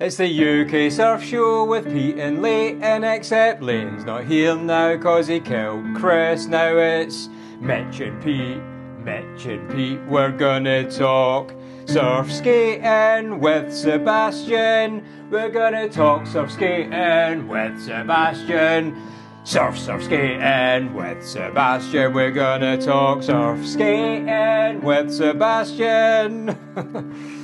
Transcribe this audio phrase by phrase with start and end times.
[0.00, 5.28] It's the UK Surf Show with Pete and Leighton, except Leighton's not here now cause
[5.28, 6.46] he killed Chris.
[6.46, 7.28] Now it's
[7.60, 8.60] Mitch and Pete,
[9.04, 11.54] Mitch and Pete, we're gonna talk
[11.84, 15.04] surf skating with Sebastian.
[15.30, 19.00] We're gonna talk surf skating with Sebastian.
[19.44, 22.12] Surf, surf skating with Sebastian.
[22.12, 26.58] We're gonna talk surf skating with Sebastian.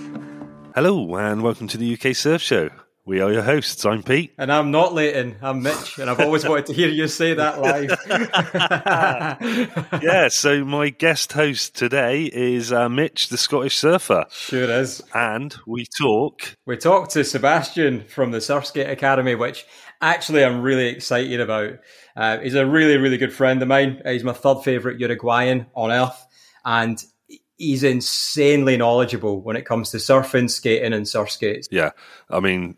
[0.76, 2.70] Hello, and welcome to the UK Surf Show.
[3.04, 3.84] We are your hosts.
[3.84, 4.32] I'm Pete.
[4.38, 7.60] And I'm not Leighton, I'm Mitch, and I've always wanted to hear you say that
[7.60, 7.90] live.
[10.02, 14.26] yeah, so my guest host today is uh, Mitch, the Scottish surfer.
[14.30, 15.02] Sure is.
[15.12, 16.54] And we talk.
[16.66, 19.66] We talked to Sebastian from the Surfskate Academy, which
[20.00, 21.80] actually I'm really excited about.
[22.14, 24.02] Uh, he's a really, really good friend of mine.
[24.06, 26.26] He's my third favourite Uruguayan on earth.
[26.64, 27.02] And
[27.60, 31.68] he's insanely knowledgeable when it comes to surfing, skating, and surf skates.
[31.70, 31.90] Yeah,
[32.30, 32.76] I mean,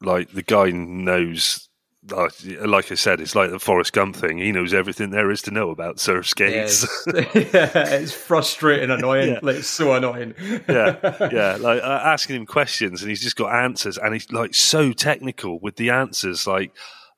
[0.00, 1.66] like the guy knows.
[2.10, 2.32] Like,
[2.64, 4.38] like I said, it's like the Forrest Gump thing.
[4.38, 6.86] He knows everything there is to know about surf skates.
[7.06, 9.32] Yeah, it's, yeah, it's frustrating, annoying.
[9.32, 9.40] yeah.
[9.42, 10.34] Like it's so annoying.
[10.66, 10.96] yeah,
[11.30, 11.58] yeah.
[11.60, 15.60] Like uh, asking him questions, and he's just got answers, and he's like so technical
[15.60, 16.72] with the answers, like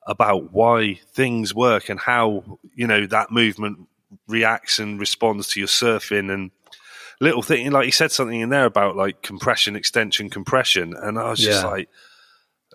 [0.05, 3.87] about why things work and how you know that movement
[4.27, 6.51] reacts and responds to your surfing and
[7.23, 7.71] little thing.
[7.71, 11.63] Like he said something in there about like compression, extension, compression, and I was just
[11.63, 11.69] yeah.
[11.69, 11.89] like,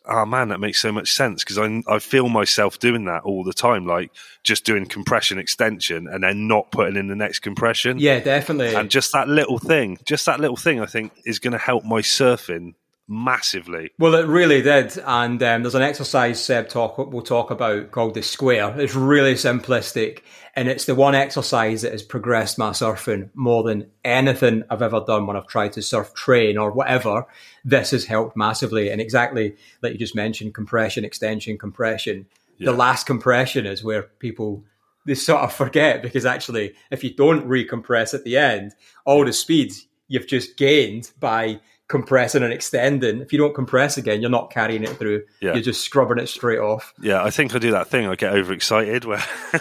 [0.07, 3.45] oh man, that makes so much sense because I I feel myself doing that all
[3.45, 4.11] the time, like
[4.43, 7.99] just doing compression, extension, and then not putting in the next compression.
[7.99, 8.75] Yeah, definitely.
[8.75, 11.85] And just that little thing, just that little thing, I think is going to help
[11.85, 12.75] my surfing
[13.09, 13.91] massively.
[13.99, 18.15] Well, it really did, and um, there's an exercise Seb talk we'll talk about called
[18.15, 18.79] the square.
[18.79, 20.21] It's really simplistic,
[20.55, 25.01] and it's the one exercise that has progressed my surfing more than anything I've ever
[25.01, 27.27] done when I've tried to surf train or whatever.
[27.65, 32.27] This has helped massively, and exactly like you just mentioned, compression, extension, compression.
[32.59, 32.73] Yeah.
[32.73, 34.65] The last compression is where people
[35.07, 38.75] they sort of forget because actually, if you don't recompress at the end,
[39.07, 39.73] all the speed
[40.07, 43.21] you've just gained by compressing and extending.
[43.21, 45.25] If you don't compress again, you're not carrying it through.
[45.41, 45.55] Yeah.
[45.55, 46.93] You're just scrubbing it straight off.
[47.01, 48.07] Yeah, I think I do that thing.
[48.07, 49.23] I get overexcited where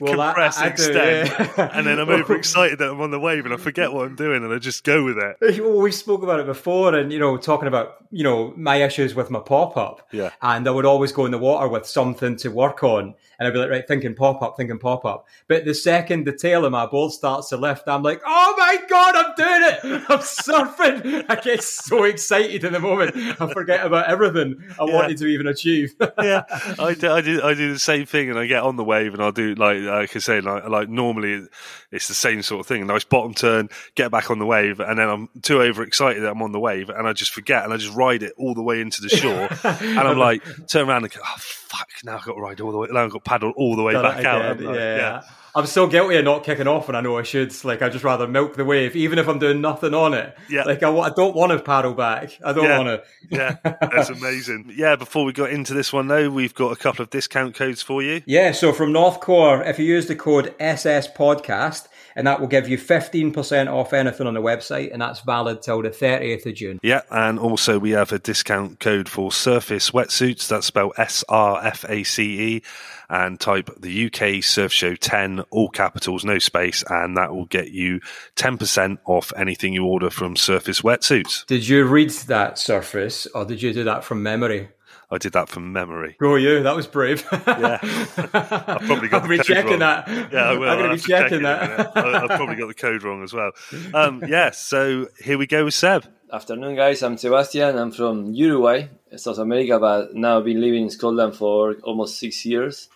[0.00, 1.70] well, compress, I, I extend, do, yeah.
[1.72, 4.44] and then I'm overexcited that I'm on the wave and I forget what I'm doing
[4.44, 5.36] and I just go with it.
[5.66, 9.14] Well, we spoke about it before, and you know, talking about you know my issues
[9.14, 10.06] with my pop up.
[10.12, 13.46] Yeah, and I would always go in the water with something to work on, and
[13.46, 15.26] I'd be like, right, thinking pop up, thinking pop up.
[15.48, 18.78] But the second the tail of my board starts to lift, I'm like, oh my
[18.88, 20.04] god, I'm doing it!
[20.08, 21.24] I'm surfing.
[21.28, 23.16] I get so excited in the moment.
[23.40, 24.94] I forget about everything I yeah.
[24.94, 25.94] wanted to even achieve.
[26.22, 26.44] yeah,
[26.78, 27.42] I do, I do.
[27.42, 29.78] I do the same thing, and I get on the wave, and I'll do like
[29.80, 31.46] like I say, like, like normally
[31.96, 32.82] it's the same sort of thing.
[32.82, 36.30] A nice bottom turn, get back on the wave, and then I'm too overexcited that
[36.30, 38.62] I'm on the wave, and I just forget, and I just ride it all the
[38.62, 42.24] way into the shore, and I'm like, turn around and go, oh fuck, now I've
[42.24, 44.24] got to ride all the way, now I've got to paddle all the way back
[44.24, 44.60] out.
[44.60, 44.96] Like, yeah.
[44.96, 45.22] yeah.
[45.56, 47.64] I'm so guilty of not kicking off when I know I should.
[47.64, 50.36] Like I just rather milk the wave, even if I'm doing nothing on it.
[50.50, 50.64] Yeah.
[50.64, 52.38] Like I, I don't want to paddle back.
[52.44, 52.78] I don't yeah.
[52.78, 53.02] want to.
[53.30, 54.70] yeah, that's amazing.
[54.76, 54.96] Yeah.
[54.96, 58.02] Before we got into this one though, we've got a couple of discount codes for
[58.02, 58.22] you.
[58.26, 58.52] Yeah.
[58.52, 62.78] So from Northcore, if you use the code SS Podcast, and that will give you
[62.78, 66.80] 15% off anything on the website, and that's valid till the 30th of June.
[66.82, 70.48] Yeah, and also we have a discount code for Surface wetsuits.
[70.48, 72.62] That's spelled S R F A C E
[73.08, 77.70] and type the UK Surf Show 10, all capitals, no space, and that will get
[77.70, 78.00] you
[78.34, 81.46] 10% off anything you order from Surface Wetsuits.
[81.46, 84.70] Did you read that Surface or did you do that from memory?
[85.08, 86.16] I did that from memory.
[86.20, 87.24] Go you, that was brave.
[87.46, 89.22] yeah, I've probably got.
[89.22, 89.78] I'll be checking wrong.
[89.78, 90.08] that.
[90.32, 90.68] Yeah, I will.
[90.68, 91.96] I'm going to be checking that.
[91.96, 93.52] I've probably got the code wrong as well.
[93.94, 96.06] Um, yeah, so here we go with Seb.
[96.32, 97.04] Afternoon, guys.
[97.04, 97.78] I'm Sebastian.
[97.78, 102.44] I'm from Uruguay, South America, but now I've been living in Scotland for almost six
[102.44, 102.88] years.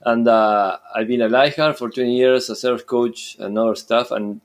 [0.00, 4.10] And uh, I've been a lifeguard for 20 years, a surf coach, and other stuff.
[4.10, 4.40] And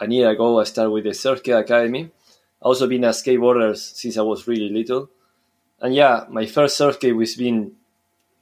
[0.00, 2.10] a year ago, I started with the Surfskate Academy.
[2.60, 5.08] I've also been a skateboarder since I was really little.
[5.80, 7.72] And yeah, my first surf skate was been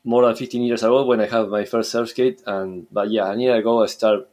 [0.05, 2.43] more than 15 years ago when I had my first surf skate.
[2.47, 4.27] And but yeah, a year ago I started.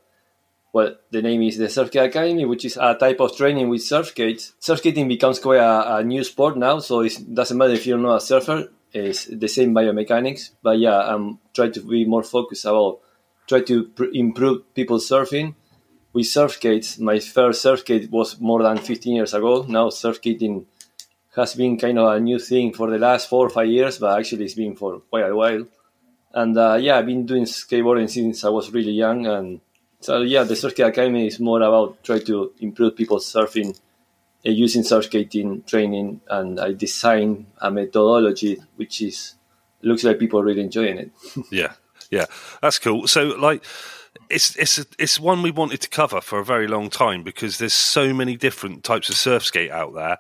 [0.74, 4.08] Well, the name is the Surfskate Academy, which is a type of training with surf
[4.08, 4.54] skates.
[4.60, 7.98] Surf skating becomes quite a, a new sport now, so it doesn't matter if you're
[7.98, 10.50] not a surfer It's the same biomechanics.
[10.62, 13.00] But yeah, I'm trying to be more focused about
[13.48, 15.56] try to pr- improve people surfing.
[16.12, 19.66] With surf skates, my first surf skate was more than 15 years ago.
[19.68, 20.66] Now surf skating
[21.36, 24.18] has been kind of a new thing for the last four or five years, but
[24.18, 25.66] actually it's been for quite a while.
[26.34, 29.26] And uh, yeah, I've been doing skateboarding since I was really young.
[29.26, 29.62] And
[30.00, 33.78] so yeah, the Surfskate Academy is more about trying to improve people's surfing
[34.46, 39.36] uh, using surf skating training, and I design a methodology which is
[39.82, 41.12] looks like people really enjoying it.
[41.52, 41.74] yeah,
[42.12, 42.26] yeah,
[42.62, 43.08] that's cool.
[43.08, 43.64] So like.
[44.28, 47.74] It's it's it's one we wanted to cover for a very long time because there's
[47.74, 50.18] so many different types of surf skate out there,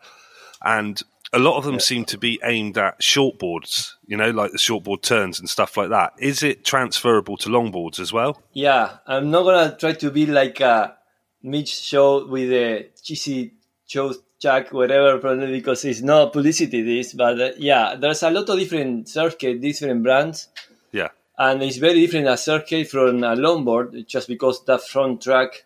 [0.66, 1.02] and
[1.32, 1.80] a lot of them yeah.
[1.80, 5.90] seem to be aimed at shortboards, you know, like the shortboard turns and stuff like
[5.90, 6.14] that.
[6.18, 8.42] Is it transferable to longboards as well?
[8.54, 10.96] Yeah, I'm not gonna try to be like a
[11.44, 13.54] Mitch show with a cheesy
[13.86, 18.50] show Jack whatever problem because it's not publicity this, but uh, yeah, there's a lot
[18.50, 20.50] of different surf skate, different brands.
[20.92, 25.22] Yeah, and it's very different a surf skate from a longboard just because the front
[25.22, 25.66] track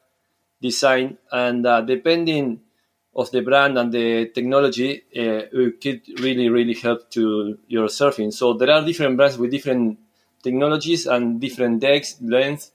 [0.61, 2.61] design and uh, depending
[3.19, 5.41] of the brand and the technology uh,
[5.81, 8.31] could really really help to your surfing.
[8.33, 9.99] So there are different brands with different
[10.41, 12.71] technologies and different decks length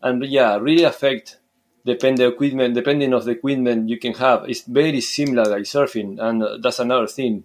[0.00, 1.38] and yeah really affect
[1.84, 4.48] depend the equipment depending of the equipment you can have.
[4.48, 7.44] It's very similar like surfing and that's another thing.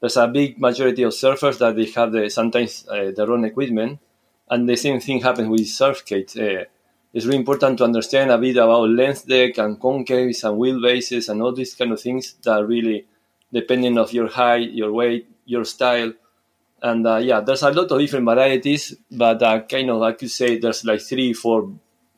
[0.00, 3.98] There's a big majority of surfers that they have the sometimes uh, their own equipment
[4.48, 6.64] and the same thing happens with surf skates uh,
[7.12, 11.42] it's really important to understand a bit about length deck and concaves and wheelbases and
[11.42, 13.06] all these kind of things that really
[13.52, 16.12] depending of your height, your weight, your style.
[16.82, 20.30] And uh, yeah, there's a lot of different varieties, but uh, kind of I could
[20.30, 21.72] say there's like three, four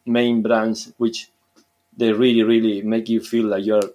[0.05, 1.31] main brands which
[1.97, 3.91] they really, really make you feel like you're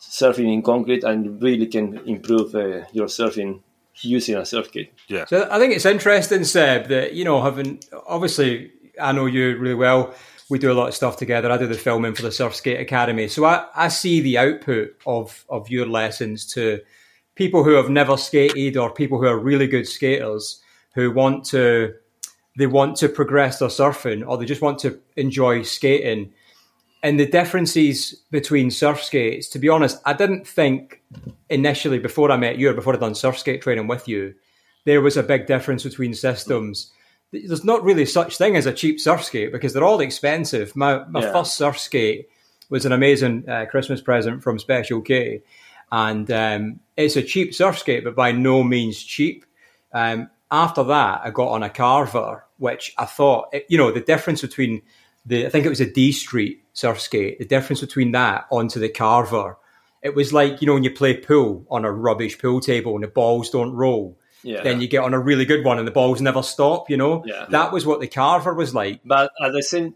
[0.00, 3.60] surfing in concrete and really can improve uh, your surfing
[4.02, 4.92] using a surf kit.
[5.08, 5.24] Yeah.
[5.26, 9.74] So I think it's interesting, Seb, that you know having obviously I know you really
[9.74, 10.14] well
[10.48, 11.50] we do a lot of stuff together.
[11.50, 13.28] I do the filming for the Surf Skate Academy.
[13.28, 16.80] So I, I see the output of, of your lessons to
[17.34, 20.60] people who have never skated or people who are really good skaters
[20.94, 21.94] who want to
[22.58, 26.32] they want to progress their surfing or they just want to enjoy skating.
[27.02, 31.02] And the differences between surf skates, to be honest, I didn't think
[31.50, 34.34] initially before I met you or before I'd done surf skate training with you,
[34.86, 36.92] there was a big difference between systems
[37.32, 40.74] there's not really such thing as a cheap surf skate because they're all expensive.
[40.76, 41.32] My my yeah.
[41.32, 42.28] first surf skate
[42.68, 45.42] was an amazing uh, Christmas present from Special K,
[45.90, 49.44] and um, it's a cheap surf skate, but by no means cheap.
[49.92, 54.40] Um, after that, I got on a Carver, which I thought, you know, the difference
[54.40, 54.82] between
[55.24, 58.78] the I think it was a D Street surf skate, the difference between that onto
[58.78, 59.56] the Carver,
[60.02, 63.02] it was like you know when you play pool on a rubbish pool table and
[63.02, 64.62] the balls don't roll yeah.
[64.62, 66.90] then you get on a really good one and the balls never stop.
[66.90, 67.46] You know, yeah.
[67.50, 69.00] that was what the Carver was like.
[69.04, 69.94] But at the same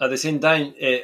[0.00, 0.96] at the same time, uh,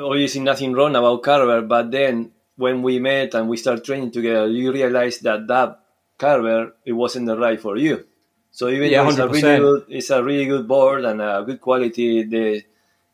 [0.00, 1.62] obviously nothing wrong about Carver.
[1.62, 5.80] But then when we met and we started training together, you realize that that
[6.18, 8.06] Carver it wasn't the right for you.
[8.50, 11.42] So even yeah, though it's a really good, it's a really good board and a
[11.44, 12.64] good quality, the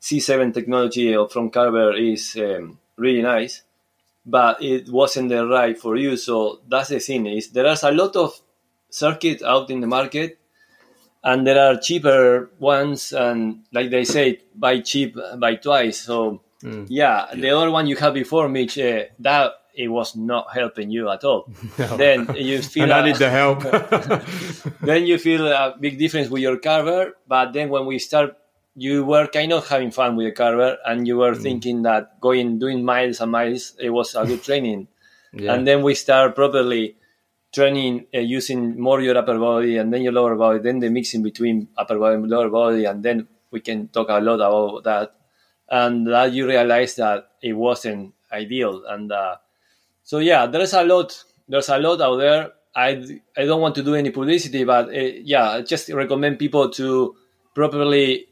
[0.01, 3.63] C7 technology from Carver is um, really nice,
[4.25, 6.17] but it wasn't the right for you.
[6.17, 8.41] So that's the thing is there is a lot of
[8.93, 10.39] surf skate out in the market
[11.25, 16.87] and there are cheaper ones and like they say buy cheap buy twice so mm.
[16.89, 20.91] yeah, yeah, the other one you had before mitch uh, that it was not helping
[20.91, 21.49] you at all
[21.79, 21.97] no.
[21.97, 23.63] then you feel and a, I need the help
[24.81, 28.37] then you feel a big difference with your carver but then when we start
[28.75, 31.43] you were kind of having fun with the carver and you were mm.
[31.43, 34.89] thinking that going doing miles and miles it was a good training
[35.33, 35.55] yeah.
[35.55, 36.97] and then we start properly
[37.53, 41.23] training uh, using more your upper body and then your lower body, then the mixing
[41.23, 45.15] between upper body and lower body, and then we can talk a lot about that.
[45.69, 48.83] And that you realize that it wasn't ideal.
[48.87, 49.37] And uh,
[50.03, 51.23] so, yeah, there's a lot.
[51.49, 52.53] There's a lot out there.
[52.75, 56.71] I, I don't want to do any publicity, but uh, yeah, I just recommend people
[56.71, 57.15] to
[57.55, 58.27] properly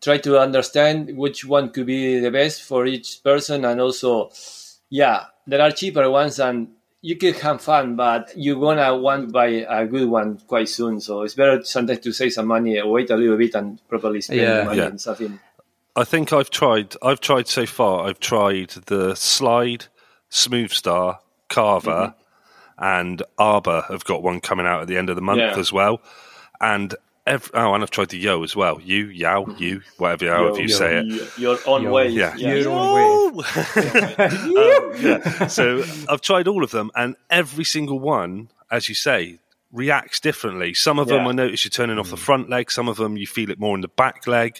[0.00, 3.64] try to understand which one could be the best for each person.
[3.64, 4.30] And also,
[4.88, 6.68] yeah, there are cheaper ones and
[7.02, 11.00] you could have fun, but you're gonna want to buy a good one quite soon.
[11.00, 14.40] So it's better sometimes to save some money, wait a little bit, and properly spend
[14.40, 14.86] yeah, money yeah.
[14.86, 15.38] on something.
[15.96, 16.94] I think I've tried.
[17.02, 18.06] I've tried so far.
[18.06, 19.86] I've tried the Slide,
[20.30, 21.18] Smoothstar,
[21.48, 22.84] Carver, mm-hmm.
[22.84, 23.84] and Arbor.
[23.88, 25.58] Have got one coming out at the end of the month yeah.
[25.58, 26.00] as well.
[26.60, 28.80] And Every, oh, and I've tried the yo as well.
[28.80, 31.38] You, yow, you, whatever yo, you yo, say it.
[31.38, 32.08] Your own way.
[32.08, 32.34] Yeah.
[32.36, 32.54] yeah.
[32.54, 33.44] Your own way.
[33.44, 35.46] um, yeah.
[35.46, 39.38] So I've tried all of them, and every single one, as you say,
[39.70, 40.74] reacts differently.
[40.74, 41.18] Some of yeah.
[41.18, 42.70] them I notice you're turning off the front leg.
[42.70, 44.58] Some of them you feel it more in the back leg.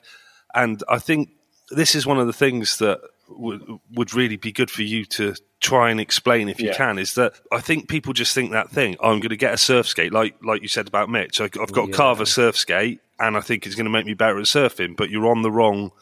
[0.54, 1.30] And I think
[1.70, 3.00] this is one of the things that
[3.32, 6.74] w- would really be good for you to try and explain if you yeah.
[6.74, 8.96] can is that I think people just think that thing.
[9.00, 11.40] Oh, I'm going to get a surf skate, like like you said about Mitch.
[11.40, 11.94] I, have got yeah.
[11.94, 14.96] Carver surf skate, and I think it's going to make me better at surfing.
[14.96, 15.92] But you're on the wrong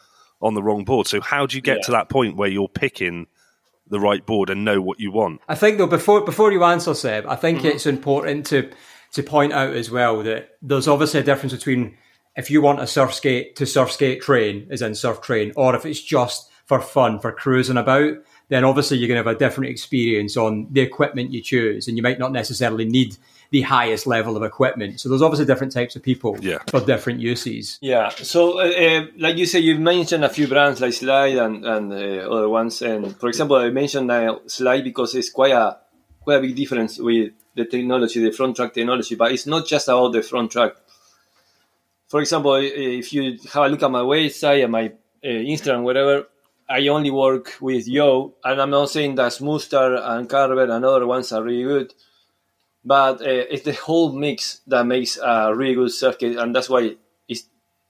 [0.42, 1.06] on the wrong board.
[1.06, 1.82] So how do you get yeah.
[1.86, 3.26] to that point where you're picking
[3.90, 5.40] the right board and know what you want.
[5.48, 7.68] I think though before before you answer Seb, I think mm-hmm.
[7.68, 8.70] it's important to
[9.12, 11.96] to point out as well that there's obviously a difference between
[12.36, 15.74] if you want a surf skate to surf skate train, as in surf train, or
[15.74, 18.14] if it's just for fun, for cruising about,
[18.48, 21.96] then obviously you're going to have a different experience on the equipment you choose, and
[21.96, 23.16] you might not necessarily need
[23.50, 25.00] the highest level of equipment.
[25.00, 26.58] So there's obviously different types of people yeah.
[26.70, 27.76] for different uses.
[27.80, 28.10] Yeah.
[28.10, 31.92] So, uh, uh, like you say, you've mentioned a few brands like Slide and, and
[31.92, 32.82] uh, other ones.
[32.82, 35.76] And for example, I mentioned uh, Slide because it's quite a
[36.20, 39.16] quite a big difference with the technology, the front track technology.
[39.16, 40.74] But it's not just about the front track.
[42.06, 44.86] For example, if you have a look at my website and my
[45.24, 46.26] uh, Instagram, whatever,
[46.70, 51.06] I only work with Yo, and I'm not saying that Smoothstar and Carver and other
[51.06, 51.92] ones are really good
[52.84, 56.68] but uh, it's the whole mix that makes a really good surf skate, and that's
[56.68, 56.96] why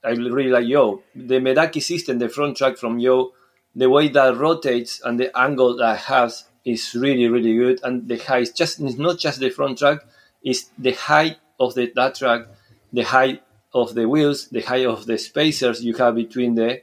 [0.03, 1.03] I really like Yo.
[1.13, 3.33] The Meraki system, the front track from Yo,
[3.75, 8.17] the way that rotates and the angle that has is really really good, and the
[8.17, 9.99] height just it's not just the front track,
[10.43, 12.47] it's the height of the that track,
[12.91, 16.81] the height of the wheels, the height of the spacers you have between the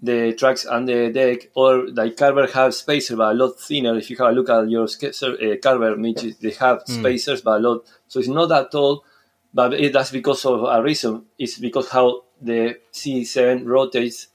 [0.00, 3.96] the tracks and the deck, or like Carver have spacers but a lot thinner.
[3.96, 7.00] If you have a look at your uh, Carver mitches, they have mm.
[7.00, 9.04] spacers but a lot, so it's not that tall.
[9.52, 11.24] But it, that's because of a reason.
[11.38, 14.28] It's because how the C7 rotates,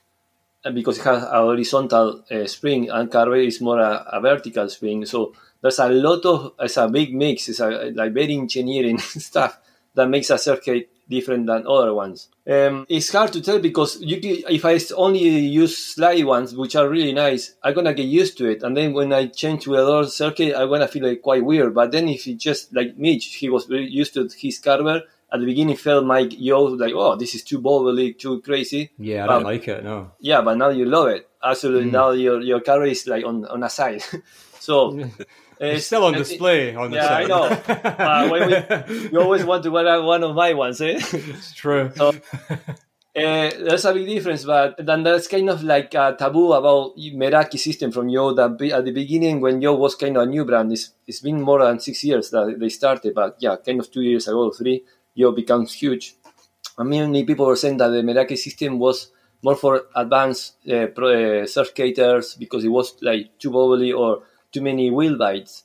[0.66, 4.68] and because it has a horizontal uh, spring, and Carver is more a, a, vertical
[4.68, 5.06] spring.
[5.06, 7.48] So there's a lot of it's a big mix.
[7.48, 9.60] It's a, like very engineering stuff
[9.94, 12.30] that makes a surf skate different than other ones.
[12.46, 16.90] Um, it's hard to tell because you if I only use slide ones, which are
[16.90, 18.64] really nice, I'm gonna get used to it.
[18.64, 21.74] And then when I change to another surf skate, I'm gonna feel like quite weird.
[21.74, 25.04] But then if it just like Mitch, he was very used to his Carver.
[25.32, 28.92] At the beginning, felt like yo, like oh, this is too bubbly, too crazy.
[29.00, 29.84] Yeah, I don't like it.
[29.84, 30.12] No.
[30.20, 31.28] Yeah, but now you love it.
[31.44, 31.90] Absolutely.
[31.90, 31.94] Mm.
[31.94, 34.04] Now your your Carver is like on on a side.
[34.60, 35.10] so
[35.60, 37.24] It's still on display on the yeah, side.
[37.24, 37.44] I know.
[38.04, 41.00] uh, we, you always want to wear one of my ones, eh?
[41.00, 41.92] It's true.
[41.96, 42.14] So,
[43.16, 47.60] uh, there's a big difference, but then there's kind of like a taboo about Meraki
[47.60, 48.34] system from Yo.
[48.34, 51.42] That at the beginning, when Yo was kind of a new brand, it's, it's been
[51.42, 54.84] more than six years that they started, but yeah, kind of two years ago, three,
[55.14, 56.16] Yo becomes huge.
[56.78, 59.12] And many people were saying that the Meraki system was
[59.44, 64.24] more for advanced uh, pro, uh, surf skaters because it was like too bubbly or
[64.54, 65.64] too many wheel bites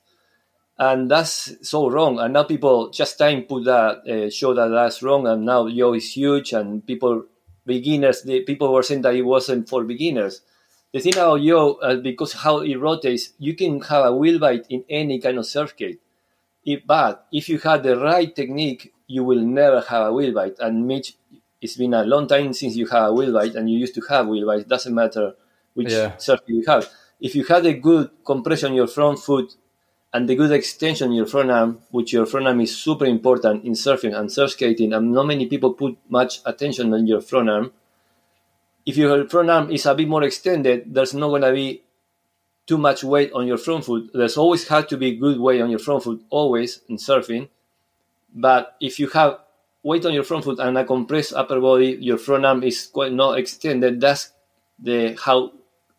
[0.78, 2.20] and that's so wrong.
[2.20, 5.26] And now people just time put that uh, show that that's wrong.
[5.26, 7.24] And now yo is huge and people
[7.66, 10.40] beginners the people were saying that it wasn't for beginners.
[10.92, 14.66] The thing about yo uh, because how it rotates you can have a wheel bite
[14.70, 16.00] in any kind of surf skate.
[16.64, 20.56] if, but if you have the right technique you will never have a wheel bite
[20.60, 21.14] and mitch
[21.60, 24.00] it's been a long time since you have a wheel bite and you used to
[24.08, 25.34] have wheel bite it doesn't matter
[25.74, 26.16] which yeah.
[26.16, 26.88] surf you have
[27.20, 29.54] if you had a good compression your front foot
[30.12, 33.64] and the good extension in your front arm, which your front arm is super important
[33.64, 37.50] in surfing and surf skating, and not many people put much attention on your front
[37.50, 37.72] arm.
[38.86, 41.82] If your front arm is a bit more extended, there's not going to be
[42.66, 44.10] too much weight on your front foot.
[44.14, 47.48] There's always had to be good weight on your front foot, always in surfing.
[48.34, 49.40] But if you have
[49.82, 53.12] weight on your front foot and a compressed upper body, your front arm is quite
[53.12, 54.00] not extended.
[54.00, 54.32] That's
[54.78, 55.52] the how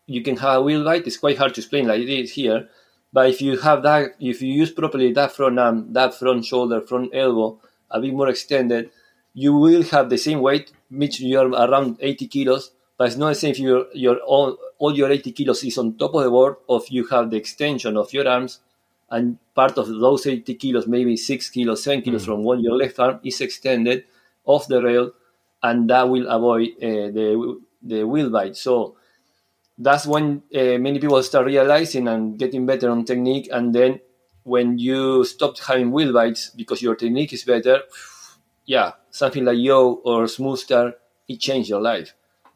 [0.09, 1.05] you can have a wheel bite.
[1.07, 2.67] It's quite hard to explain like it is here.
[3.13, 6.81] But if you have that, if you use properly that front arm, that front shoulder,
[6.81, 8.91] front elbow, a bit more extended,
[9.33, 12.71] you will have the same weight, which you're around 80 kilos.
[12.97, 15.97] But it's not the same if your your all, all your 80 kilos is on
[15.97, 18.59] top of the board, or if you have the extension of your arms,
[19.09, 22.25] and part of those 80 kilos, maybe six kilos, seven kilos mm.
[22.25, 24.03] from one your left arm is extended
[24.45, 25.11] off the rail,
[25.63, 28.57] and that will avoid uh, the the wheel bite.
[28.57, 28.95] So
[29.79, 33.47] that's when uh, many people start realizing and getting better on technique.
[33.51, 34.01] And then
[34.43, 37.81] when you stop having wheel bites because your technique is better,
[38.65, 40.93] yeah, something like Yo or Smoothstar,
[41.29, 42.13] it changed your life.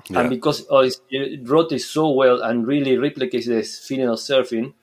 [0.10, 0.20] Yeah.
[0.20, 4.74] And because oh, it rotates so well and really replicates the feeling of surfing,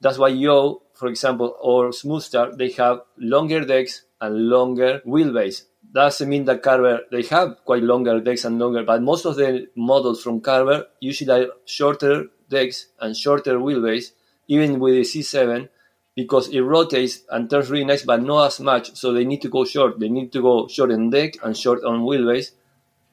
[0.00, 6.28] that's why Yo, for example, or Smoothstar, they have longer decks and longer wheelbase doesn't
[6.28, 10.22] mean that Carver they have quite longer decks and longer, but most of the models
[10.22, 14.12] from Carver usually are shorter decks and shorter wheelbase,
[14.48, 15.68] even with the C7,
[16.14, 18.94] because it rotates and turns really nice, but not as much.
[18.96, 19.98] So they need to go short.
[20.00, 22.52] They need to go short in deck and short on wheelbase,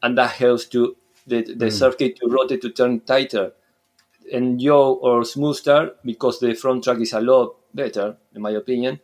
[0.02, 0.96] and that helps to
[1.28, 1.72] the, the mm.
[1.72, 3.54] surf skate to rotate to turn tighter.
[4.32, 9.00] And Yo or Smoothstar, because the front track is a lot better, in my opinion,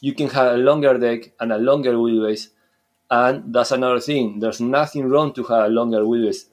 [0.00, 2.48] you can have a longer deck and a longer wheelbase
[3.10, 4.38] and that's another thing.
[4.38, 6.46] There's nothing wrong to have longer wheelbase.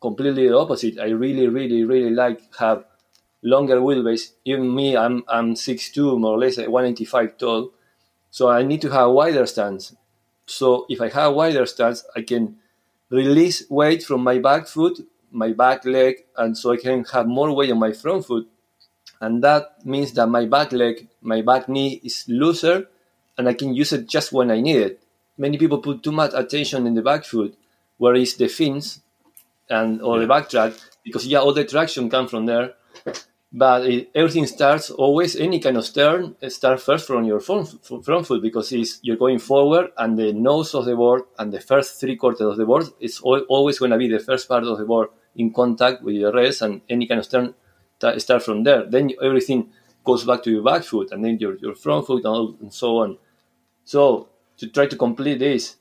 [0.00, 0.98] Completely the opposite.
[0.98, 2.84] I really, really, really like have
[3.42, 4.32] longer wheelbase.
[4.44, 7.72] Even me, I'm I'm 6'2", more or less, 185 tall.
[8.30, 9.96] So I need to have wider stance.
[10.46, 12.56] So if I have wider stance, I can
[13.10, 17.52] release weight from my back foot, my back leg, and so I can have more
[17.52, 18.48] weight on my front foot.
[19.20, 22.88] And that means that my back leg, my back knee is looser,
[23.38, 25.02] and I can use it just when I need it.
[25.38, 27.56] Many people put too much attention in the back foot,
[27.98, 29.00] whereas the fins
[29.68, 30.72] and or the back track,
[31.04, 32.74] because yeah, all the traction comes from there.
[33.52, 37.68] But it, everything starts always any kind of turn start first from your front,
[38.04, 41.60] front foot because it's, you're going forward and the nose of the board and the
[41.60, 44.76] first three quarters of the board is always going to be the first part of
[44.76, 47.54] the board in contact with the rest and any kind of turn
[48.18, 48.84] start from there.
[48.84, 49.70] Then everything
[50.04, 52.74] goes back to your back foot and then your, your front foot and, all, and
[52.74, 53.16] so on.
[53.84, 55.76] So to try to complete this,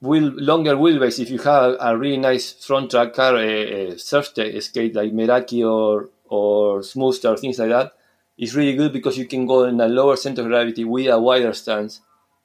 [0.00, 1.20] wheel longer wheelbase.
[1.20, 5.68] If you have a really nice front track car, a, a surf skate like Meraki
[5.68, 7.92] or or Smoothstar or things like that,
[8.36, 11.18] it's really good because you can go in a lower center of gravity with a
[11.18, 12.00] wider stance.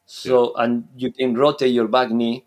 [0.06, 0.64] So yeah.
[0.64, 2.46] and you can rotate your back knee,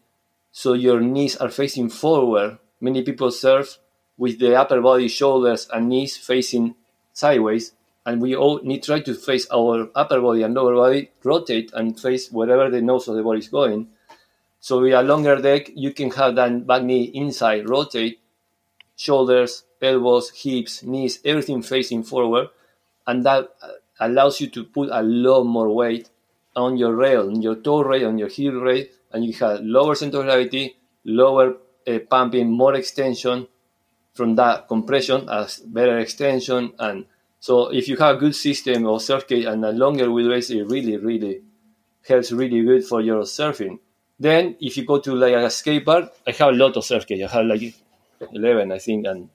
[0.52, 2.58] so your knees are facing forward.
[2.80, 3.78] Many people surf
[4.16, 6.74] with the upper body, shoulders, and knees facing
[7.12, 7.72] sideways,
[8.06, 11.72] and we all need to try to face our upper body and lower body, rotate
[11.74, 13.88] and face wherever the nose of the body is going.
[14.60, 18.20] So with a longer deck, you can have that back knee inside, rotate,
[18.96, 22.48] shoulders, elbows, hips, knees, everything facing forward,
[23.06, 23.68] and that uh,
[24.00, 26.08] allows you to put a lot more weight
[26.56, 29.94] on your rail, on your toe rail, on your heel rail, and you have lower
[29.94, 31.56] center of gravity, lower
[31.86, 33.46] uh, pumping, more extension
[34.14, 36.72] from that compression as better extension.
[36.78, 37.06] And
[37.44, 40.96] so if you have a good system of surfskate and a longer wheelbase, it really,
[40.96, 41.42] really
[42.08, 43.80] helps really good for your surfing.
[44.18, 47.22] Then if you go to like a skate park, I have a lot of surfskate.
[47.22, 47.74] I have like
[48.32, 49.28] 11, I think, and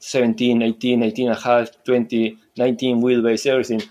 [0.00, 3.82] 17, 18, 18 and a half, 20, 19 wheelbase, everything.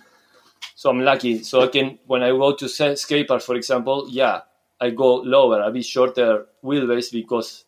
[0.75, 1.41] So I'm lucky.
[1.41, 4.41] So I can, when I go to skate park, for example, yeah,
[4.79, 7.65] I go lower, a bit shorter wheelbase because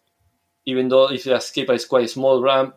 [0.63, 2.75] even though if the skate park is quite a small ramp,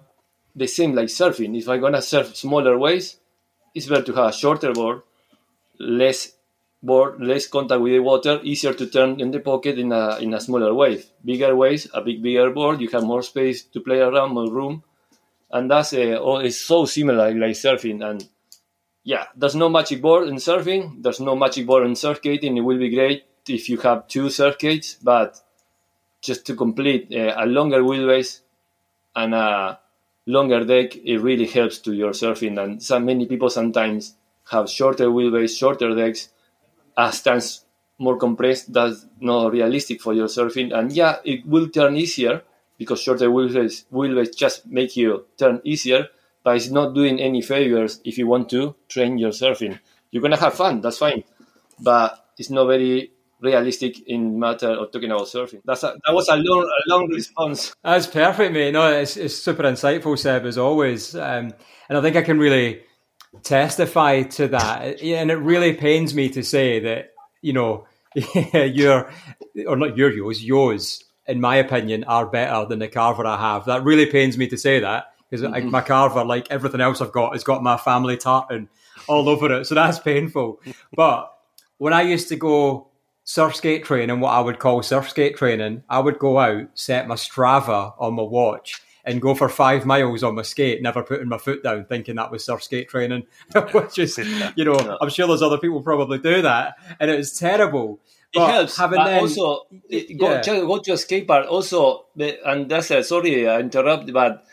[0.55, 1.57] the same like surfing.
[1.59, 3.17] If I'm gonna surf smaller waves,
[3.75, 5.03] it's better to have a shorter board,
[5.79, 6.33] less
[6.83, 10.35] board, less contact with the water, easier to turn in the pocket in a in
[10.35, 11.07] a smaller wave.
[11.25, 14.83] Bigger waves, a big bigger board, you have more space to play around, more room
[15.51, 18.29] and that's uh, oh, it's so similar like surfing and
[19.03, 22.61] yeah there's no magic board in surfing there's no magic board in surf skating it
[22.61, 25.41] will be great if you have two skates but
[26.21, 28.41] just to complete uh, a longer wheelbase
[29.17, 29.79] and a
[30.31, 34.15] longer deck it really helps to your surfing and so many people sometimes
[34.51, 36.29] have shorter wheelbase shorter decks
[36.97, 37.65] a stance
[37.99, 42.43] more compressed that's not realistic for your surfing and yeah it will turn easier
[42.81, 46.09] because shorter wheelbase, wheelbase just make you turn easier,
[46.43, 49.79] but it's not doing any favors if you want to train your surfing.
[50.11, 51.23] You're gonna have fun, that's fine,
[51.79, 55.63] but it's not very realistic in matter of talking about surfing.
[55.65, 57.75] That's a, that was a long, a long response.
[57.83, 58.73] That's perfect, mate.
[58.73, 61.15] No, it's, it's super insightful, Seb, as always.
[61.15, 61.55] Um,
[61.89, 62.83] and I think I can really
[63.43, 65.03] testify to that.
[65.03, 67.87] And it really pains me to say that, you know,
[68.55, 69.11] your,
[69.67, 73.67] or not your yours, yours in my opinion, are better than the carver I have.
[73.67, 75.71] That really pains me to say that because mm-hmm.
[75.71, 78.69] my carver, like everything else I've got, has got my family tartan
[79.07, 79.67] all over it.
[79.67, 80.61] So that's painful.
[80.95, 81.33] but
[81.79, 82.90] when I used to go
[83.31, 87.07] surf skate training, what I would call surf skate training, I would go out, set
[87.07, 91.29] my Strava on my watch, and go for five miles on my skate, never putting
[91.29, 93.29] my foot down, thinking that was surf skate training,
[93.73, 94.19] which is,
[94.57, 98.01] you know, I'm sure there's other people probably do that, and it was terrible
[98.33, 98.79] it helps.
[98.79, 100.43] But then, also, it, go, yeah.
[100.43, 101.47] go to a skate park.
[101.49, 104.45] Also, and that's uh, sorry I interrupt, but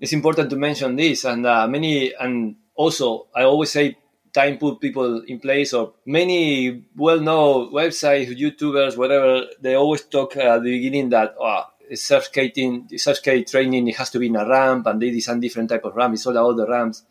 [0.00, 1.24] it's important to mention this.
[1.24, 3.96] And uh, many, and also, I always say
[4.36, 5.72] time put people in place.
[5.72, 12.24] Or many well-known websites, YouTubers, whatever, they always talk at the beginning that oh, surf
[12.24, 15.70] skating, surf skate training, it has to be in a ramp, and they design different
[15.70, 16.14] type of ramp.
[16.14, 17.02] It's all about the ramps,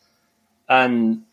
[0.67, 1.23] and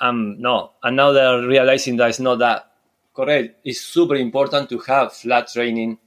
[0.00, 2.70] um, no, and now they're realizing that it's not that
[3.14, 3.60] correct.
[3.64, 5.98] It's super important to have flat training,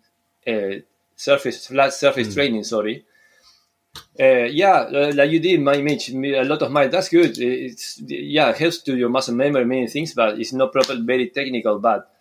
[0.48, 0.82] uh,
[1.16, 2.34] surface flat surface mm.
[2.34, 2.64] training.
[2.64, 3.06] Sorry.
[4.19, 6.88] Uh, yeah, like you did, my image, a lot of my.
[6.88, 7.38] That's good.
[7.38, 11.80] It's yeah, helps to your muscle memory, many things, but it's not proper, very technical.
[11.80, 12.12] But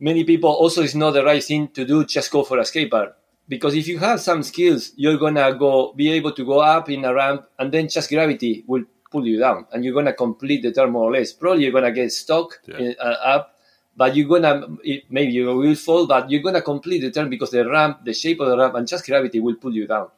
[0.00, 2.04] many people also it's not the right thing to do.
[2.04, 3.16] Just go for a skate park
[3.48, 7.04] because if you have some skills, you're gonna go be able to go up in
[7.04, 10.72] a ramp, and then just gravity will pull you down, and you're gonna complete the
[10.72, 11.32] turn more or less.
[11.32, 12.78] Probably you're gonna get stuck yeah.
[12.78, 13.56] in, uh, up,
[13.96, 14.66] but you're gonna
[15.10, 18.40] maybe you will fall, but you're gonna complete the turn because the ramp, the shape
[18.40, 20.08] of the ramp, and just gravity will pull you down.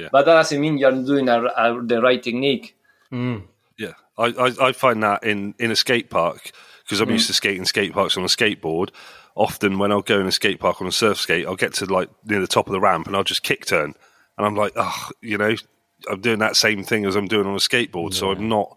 [0.00, 0.08] Yeah.
[0.12, 2.76] But that doesn't mean you're doing a, a, the right technique.
[3.12, 3.44] Mm.
[3.78, 6.52] Yeah, I, I, I find that in, in a skate park
[6.84, 7.12] because I'm Mm.
[7.12, 8.90] used to skating skate parks on a skateboard.
[9.36, 11.86] Often when I'll go in a skate park on a surf skate, I'll get to
[11.86, 13.94] like near the top of the ramp and I'll just kick turn,
[14.36, 15.54] and I'm like, oh, you know,
[16.10, 18.76] I'm doing that same thing as I'm doing on a skateboard, so I'm not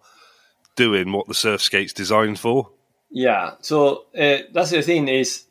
[0.75, 2.69] doing what the surf skate's designed for.
[3.09, 5.45] Yeah, so uh, that's the thing is,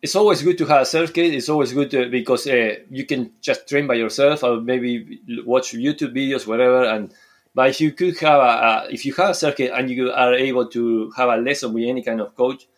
[0.00, 1.34] it's always good to have a kit.
[1.34, 5.72] It's always good to, because uh, you can just train by yourself or maybe watch
[5.72, 6.84] YouTube videos, whatever.
[6.84, 7.12] And
[7.54, 10.10] but if you could have a, a if you have a surf skate and you
[10.12, 12.68] are able to have a lesson with any kind of coach,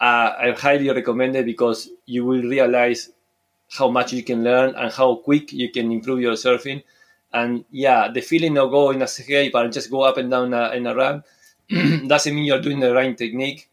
[0.00, 3.10] uh, I highly recommend it because you will realize
[3.70, 6.82] how much you can learn and how quick you can improve your surfing.
[7.32, 10.70] And yeah, the feeling of going a skate and just go up and down a,
[10.70, 11.26] in a ramp
[11.68, 13.68] doesn't mean you're doing the right technique,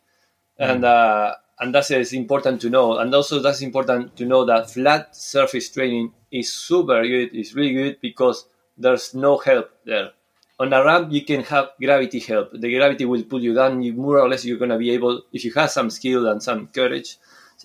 [0.59, 2.97] and uh, and that's is important to know.
[2.97, 7.29] And also that's important to know that flat surface training is super good.
[7.33, 10.11] It's really good because there's no help there.
[10.59, 12.51] On a ramp, you can have gravity help.
[12.53, 13.81] The gravity will pull you down.
[13.81, 16.67] You more or less you're gonna be able, if you have some skill and some
[16.67, 17.17] courage,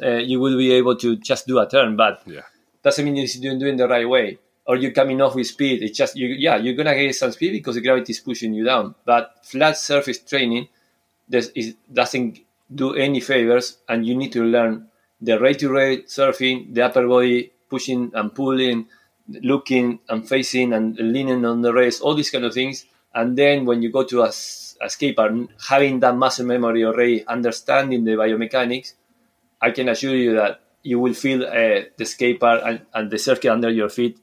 [0.03, 1.97] uh, you will be able to just do a turn.
[1.97, 2.43] But Yeah.
[2.83, 5.83] doesn't mean you're doing, doing the right way or you're coming off with speed.
[5.83, 8.65] It's just you, yeah, you're gonna get some speed because the gravity is pushing you
[8.65, 8.95] down.
[9.05, 10.69] But flat surface training
[11.29, 12.41] this is, doesn't
[12.73, 14.89] do any favors, and you need to learn
[15.21, 18.87] the rate to rate surfing, the upper body pushing and pulling,
[19.29, 22.87] looking and facing and leaning on the race, all these kind of things.
[23.15, 25.33] And then when you go to a, a skate park,
[25.69, 28.95] having that muscle memory already, understanding the biomechanics,
[29.61, 33.19] I can assure you that you will feel uh, the skate park and, and the
[33.19, 34.19] surf skate under your feet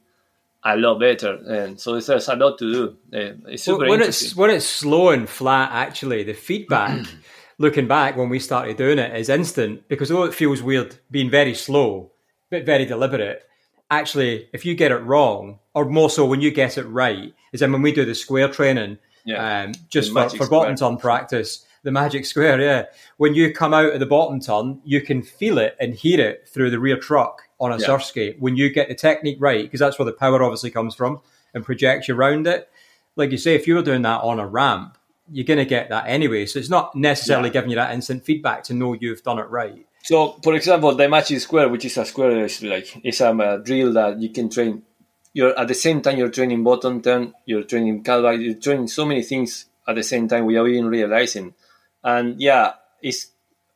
[0.64, 1.34] a lot better.
[1.34, 2.96] And so there's a lot to do.
[3.12, 4.26] Uh, it's super when interesting.
[4.26, 7.06] it's when it's slow and flat, actually, the feedback,
[7.58, 11.30] looking back when we started doing it, is instant because although it feels weird being
[11.30, 12.12] very slow
[12.50, 13.42] but very deliberate,
[13.90, 17.60] actually, if you get it wrong, or more so when you get it right, is
[17.60, 19.62] then when we do the square training, Yeah.
[19.64, 22.84] um, just The for, for bottom turn practice, the magic square, yeah.
[23.18, 26.48] When you come out of the bottom turn, you can feel it and hear it
[26.48, 27.86] through the rear truck on a Yeah.
[27.86, 28.36] surf skate.
[28.40, 31.20] When you get the technique right, because that's where the power obviously comes from,
[31.54, 32.68] and projects you around it.
[33.16, 34.97] Like you say, if you were doing that on a ramp,
[35.30, 36.46] you're going to get that anyway.
[36.46, 37.52] So it's not necessarily Yeah.
[37.54, 39.84] giving you that instant feedback to know you've done it right.
[40.04, 43.92] So, for example, the magic square, which is a square, is like it's a drill
[43.94, 44.82] that you can train.
[45.34, 49.04] You're at the same time you're training bottom turn, you're training calva, you're training so
[49.04, 51.54] many things at the same time without even realizing.
[52.02, 53.28] And yeah, it's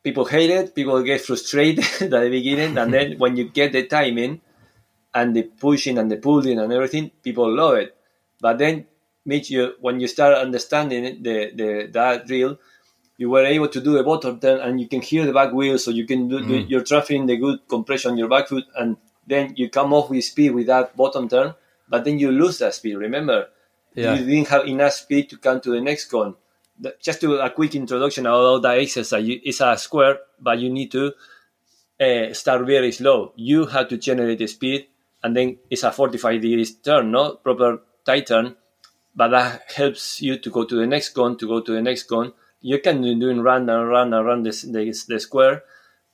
[0.03, 3.85] people hate it, people get frustrated at the beginning, and then when you get the
[3.85, 4.41] timing
[5.13, 7.95] and the pushing and the pulling and everything, people love it.
[8.41, 8.85] But then,
[9.25, 12.59] Mitch, you when you start understanding it, the the that drill,
[13.17, 15.77] you were able to do a bottom turn and you can hear the back wheel,
[15.77, 19.53] so you can do, do you're the good compression on your back foot, and then
[19.55, 21.53] you come off with speed with that bottom turn,
[21.87, 22.95] but then you lose that speed.
[22.95, 23.47] Remember,
[23.95, 24.15] Yeah.
[24.15, 26.35] you didn't have enough speed to come to the next cone.
[26.99, 30.91] Just to a quick introduction about that exercise, you, it's a square, but you need
[30.91, 31.13] to
[32.01, 33.31] uh, start very slow.
[33.35, 34.87] You have to generate the speed,
[35.23, 38.55] and then it's a 45 degrees turn, no proper tight turn,
[39.15, 42.03] but that helps you to go to the next cone, to go to the next
[42.03, 42.33] cone.
[42.61, 45.63] You can do doing run and run and run this, the, the square,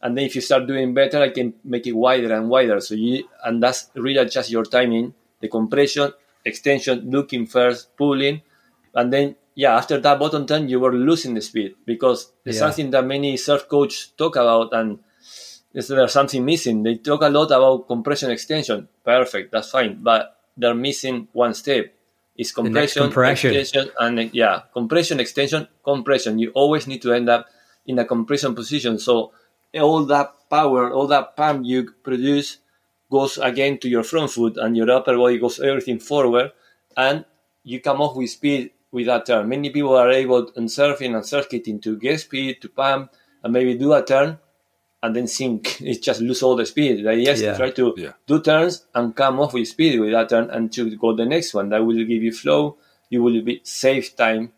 [0.01, 2.79] and then if you start doing better, I can make it wider and wider.
[2.79, 6.11] So you and that's really just your timing, the compression,
[6.45, 8.41] extension, looking first, pulling,
[8.95, 12.59] and then yeah, after that bottom turn, you were losing the speed because it's Yeah.
[12.61, 14.99] something that many surf coaches talk about and
[15.73, 16.81] is there something missing?
[16.81, 18.87] They talk a lot about compression extension.
[19.03, 21.93] Perfect, that's fine, but they're missing one step.
[22.39, 23.53] It's compression, compression.
[23.53, 26.39] extension, and yeah, compression, extension, compression.
[26.39, 27.47] You always need to end up
[27.85, 28.97] in a compression position.
[28.97, 29.33] So
[29.75, 32.59] all that power, all that pump you produce
[33.11, 36.53] goes again to your front foot, and your upper body goes everything forward,
[36.95, 37.25] and
[37.63, 39.49] you come off with speed with that turn.
[39.49, 43.11] Many people are able in surfing and circuiting to get speed, to pump,
[43.43, 44.39] and maybe do a turn,
[45.01, 45.81] and then sink.
[45.81, 47.05] It just lose all the speed.
[47.05, 47.57] They just Yeah.
[47.57, 48.13] try to Yeah.
[48.27, 51.53] do turns and come off with speed with that turn and to go the next
[51.53, 51.69] one.
[51.69, 52.77] That will give you flow.
[53.09, 54.51] You will be save time.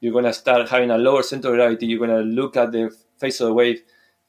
[0.00, 1.86] You're gonna start having a lower center of gravity.
[1.86, 3.82] You're gonna look at the face of the wave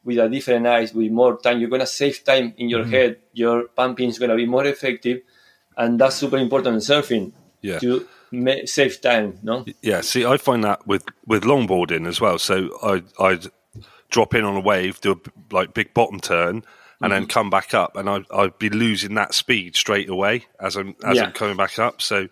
[0.03, 1.59] with a different eyes, with more time.
[1.59, 2.91] You're gonna save time in your mm-hmm.
[2.91, 3.17] head.
[3.33, 5.21] Your pumping is gonna be more effective,
[5.77, 7.79] and that's super important in surfing Yeah.
[7.79, 9.37] to ma- save time.
[9.43, 9.65] No.
[9.81, 12.39] Yeah, see, I find that with with longboarding as well.
[12.39, 13.45] So I I'd
[14.09, 16.63] drop in on a wave, do a like big bottom turn,
[17.01, 17.29] and then mm-hmm.
[17.29, 21.17] come back up, and I I'd be losing that speed straight away as I'm as
[21.17, 21.25] Yeah.
[21.25, 22.01] I'm coming back up.
[22.01, 22.27] So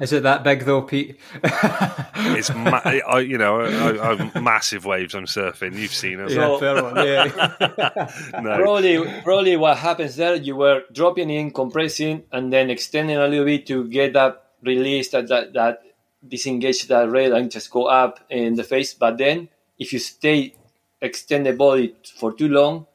[0.00, 1.18] Is it that big though, Pete?
[1.42, 5.76] it's ma- I, you know I, I'm massive waves I'm surfing.
[5.76, 6.30] You've seen it.
[6.30, 6.96] So- fair one.
[6.96, 7.54] Yeah.
[8.40, 13.26] no, Probably, probably what happens there, you were dropping in, compressing, and then extending a
[13.26, 15.82] little bit to get that release, that that, that
[16.26, 18.94] disengage that rail and just go up in the face.
[18.94, 20.54] But then if you stay
[21.00, 22.86] extend the body for too long,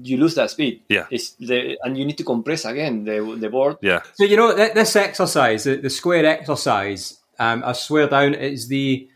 [0.00, 0.82] you lose that speed.
[0.88, 1.06] Yeah.
[1.10, 3.76] It's the, and you need to compress again the the board.
[3.82, 4.02] Yeah.
[4.14, 8.68] So you know th- this exercise, the, the square exercise, um, I swear down, is
[8.68, 9.08] the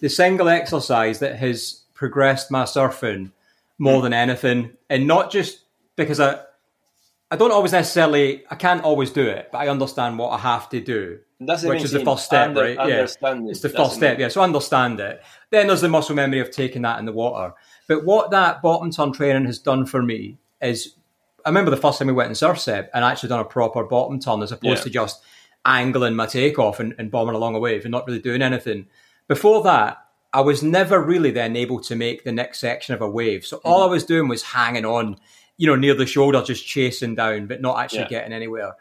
[0.00, 3.32] the single exercise that has progressed my surfing
[3.78, 5.60] more than anything, and not just
[5.96, 6.40] because I
[7.30, 10.68] I don't always necessarily I can't always do it, but I understand what I have
[10.70, 11.18] to do.
[11.40, 12.76] That's the which is the first step, Under- right?
[12.88, 13.04] yeah, it.
[13.04, 13.16] it's
[13.60, 14.18] the That's first step.
[14.18, 15.22] Yeah, so understand it.
[15.50, 17.54] Then there's the muscle memory of taking that in the water.
[17.88, 20.94] But what that bottom turn training has done for me is,
[21.44, 23.84] I remember the first time we went in surf set and actually done a proper
[23.84, 24.84] bottom turn as opposed Yeah.
[24.84, 25.22] to just
[25.64, 28.86] angling my takeoff and, and bombing along a wave and not really doing anything.
[29.28, 29.98] Before that,
[30.32, 33.44] I was never really then able to make the next section of a wave.
[33.44, 33.90] So all mm-hmm.
[33.90, 35.16] I was doing was hanging on,
[35.58, 38.08] you know, near the shoulder, just chasing down, but not actually Yeah.
[38.08, 38.76] getting anywhere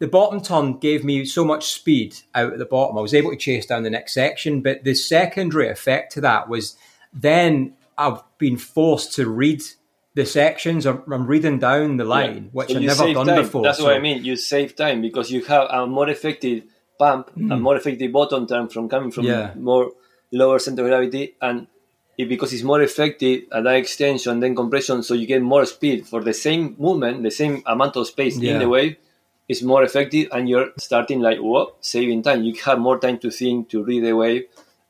[0.00, 2.98] the bottom turn gave me so much speed out at the bottom.
[2.98, 6.48] I was able to chase down the next section, but the secondary effect to that
[6.48, 6.76] was
[7.12, 9.62] then I've been forced to read
[10.14, 10.86] the sections.
[10.86, 13.42] I'm, I'm reading down the line, which So I've never done time.
[13.42, 13.62] before.
[13.62, 14.24] That's So- what I mean.
[14.24, 16.64] You save time because you have a more effective
[16.98, 17.60] pump, a mm.
[17.60, 19.24] more effective bottom turn from coming from.
[19.24, 19.52] Yeah.
[19.56, 19.92] more
[20.32, 21.66] lower center of gravity, and
[22.16, 26.06] it, because it's more effective at that extension then compression, so you get more speed
[26.06, 28.52] for the same movement, the same amount of space Yeah.
[28.52, 28.96] in the wave.
[29.48, 32.44] It's more effective, and you're starting like whoa, saving time.
[32.44, 34.44] You have more time to think, to read the wave,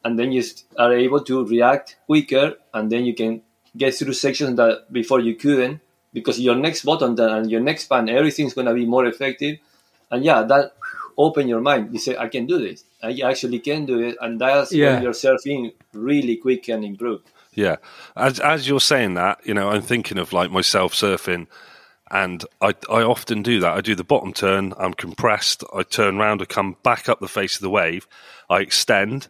[0.04, 0.42] and then you
[0.76, 3.42] are able to react quicker, and then you can
[3.76, 5.80] get through sections that before you couldn't
[6.12, 9.58] because your next bottom turn and your next span, everything's gonna be more effective.
[10.10, 10.72] And yeah, that
[11.16, 11.92] open your mind.
[11.92, 12.84] You say, I can do this.
[13.02, 14.94] I actually can do it, and that's Yeah.
[14.94, 17.20] when your surfing really quick and improve.
[17.54, 17.76] Yeah.
[18.16, 21.46] As as you're saying that, you know, I'm thinking of like myself surfing
[22.10, 23.76] and I I often do that.
[23.76, 27.28] I do the bottom turn, I'm compressed, I turn round, I come back up the
[27.28, 28.06] face of the wave,
[28.48, 29.28] I extend,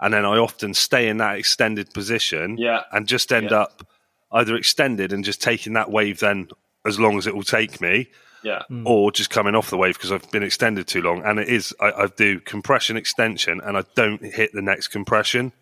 [0.00, 2.82] and then I often stay in that extended position Yeah.
[2.92, 3.60] and just end Yeah.
[3.62, 3.86] up
[4.32, 6.48] either extended and just taking that wave then
[6.86, 8.08] as long as it will take me,
[8.42, 8.62] Yeah.
[8.84, 11.22] or just coming off the wave because I've been extended too long.
[11.24, 15.52] And it is I, I do compression extension and I don't hit the next compression.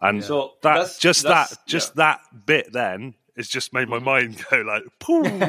[0.00, 3.98] And So that that's- just that's- that just that bit then has just made my
[3.98, 5.22] mind go like pooh.
[5.22, 5.40] like,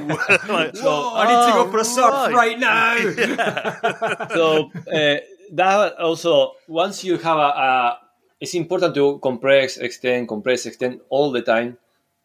[0.48, 2.34] I need to go for a surf right.
[2.34, 4.28] right now.
[4.34, 5.18] so uh,
[5.52, 8.00] that also once you have a, a
[8.44, 11.70] it's important to compress extend compress extend all the time.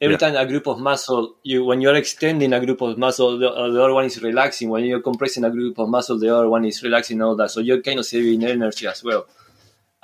[0.01, 0.23] Every Yeah.
[0.25, 3.71] time a group of muscle you when you're extending a group of muscle the, uh,
[3.75, 4.69] the other one is relaxing.
[4.75, 7.51] When you're compressing a group of muscle the other one is relaxing all that.
[7.55, 9.23] So you're kind of saving energy as well.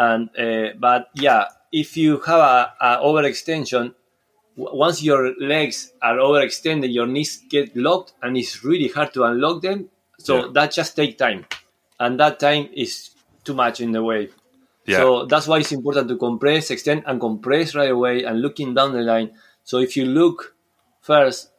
[0.09, 3.85] And uh, but yeah if you have a, a overextension
[4.57, 5.23] once your
[5.53, 9.79] legs are overextended your knees get locked and it's really hard to unlock them.
[10.27, 10.47] So Yeah.
[10.57, 11.41] that just take time.
[11.99, 12.93] And that time is
[13.47, 14.33] too much in the wave
[14.87, 14.99] yeah.
[14.99, 18.93] so that's why it's important to compress, extend, and compress right away and looking down
[18.93, 19.33] the line.
[19.63, 20.55] So if you look
[21.01, 21.51] first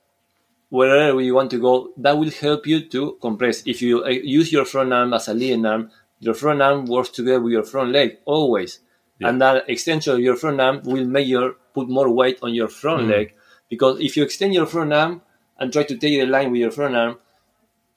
[0.70, 3.64] wherever you want to go, that will help you to compress.
[3.66, 7.10] If you uh, use your front arm as a leading arm, your front arm works
[7.10, 8.80] together with your front leg always.
[9.22, 12.68] And that extension of your front arm will make your put more weight on your
[12.68, 13.34] front leg.
[13.70, 15.22] Because if you extend your front arm
[15.58, 17.18] and try to take the line with your front arm,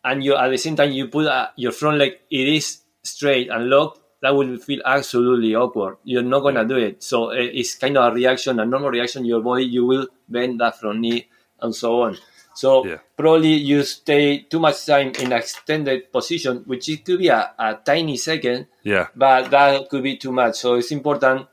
[0.05, 3.51] and you at the same time you put uh, your front leg it is straight
[3.51, 7.74] and locked that will feel absolutely awkward you're not gonna do it so uh, it's
[7.76, 11.26] kind of a reaction a normal reaction your body you will bend that front knee
[11.61, 12.16] and so on
[12.54, 12.98] so Yeah.
[13.16, 17.78] probably you stay too much time in extended position which it could be a, a
[17.85, 19.07] tiny second yeah.
[19.14, 20.57] but that could be too much.
[20.57, 21.46] So it's important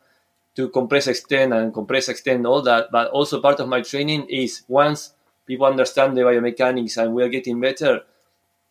[0.56, 2.89] to compress, extend, and compress, extend, all that.
[2.91, 5.13] But also part of my training is once
[5.45, 8.01] people understand the biomechanics and we are getting better,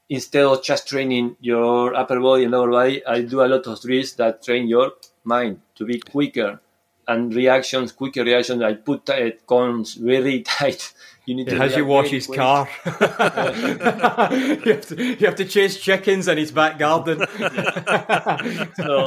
[0.08, 3.80] instead of just training your upper body and lower body, I do a lot of
[3.80, 4.92] drills that train your
[5.24, 6.60] mind to be quicker
[7.06, 8.62] and reactions, quicker reactions.
[8.62, 10.92] I put uh, cones very tight.
[11.26, 12.38] You need to As you wash his quick.
[12.38, 17.18] car, you, have to, you have to chase chickens in his back garden.
[18.76, 19.04] so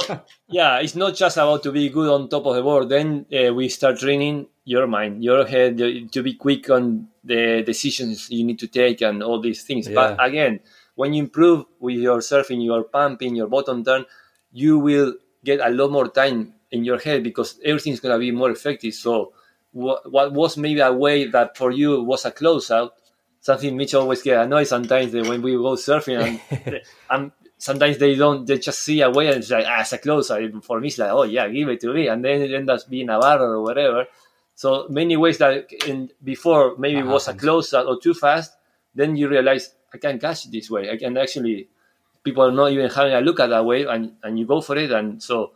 [0.48, 2.88] yeah, it's not just about to be good on top of the board.
[2.88, 7.62] Then uh, we start training your mind, your head uh, to be quick on the
[7.64, 9.86] decisions you need to take and all these things.
[9.88, 10.58] But again,
[10.98, 14.04] when you improve with your surfing, your pumping, your bottom turn,
[14.50, 18.50] you will get a lot more time in your head because everything's gonna be more
[18.50, 18.92] effective.
[18.94, 19.32] So
[19.70, 22.90] what, what was maybe a way that for you was a closeout,
[23.38, 28.16] something Mitch always get annoyed sometimes that when we go surfing and, and sometimes they
[28.16, 30.64] don't they just see a way and it's like ah, it's a closeout.
[30.64, 32.90] For me it's like oh yeah give it to me and then it ends up
[32.90, 34.06] being a bar or whatever.
[34.56, 38.56] So many ways that in before maybe That was a closeout or too fast,
[38.96, 40.90] then you realize I can catch it this way.
[40.90, 41.68] I can actually
[42.24, 44.76] people are not even having a look at that way and, and you go for
[44.76, 45.52] it and so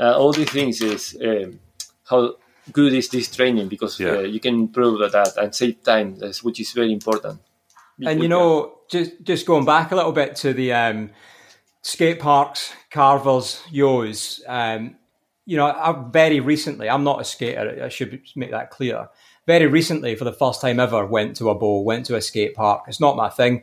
[0.00, 1.60] Uh, all these things is um,
[2.08, 2.34] how
[2.72, 4.16] good is this training because Yeah.
[4.16, 7.40] uh, you can improve at that and save time, which is very important.
[8.06, 11.10] And you know, just just going back a little bit to the um,
[11.82, 14.40] skate parks, carvers, yos.
[14.48, 14.96] Um,
[15.44, 16.88] you know, I very recently.
[16.88, 17.84] I'm not a skater.
[17.84, 19.08] I should make that clear.
[19.46, 22.54] Very recently, for the first time ever, went to a bowl, went to a skate
[22.54, 22.84] park.
[22.88, 23.62] It's not my thing,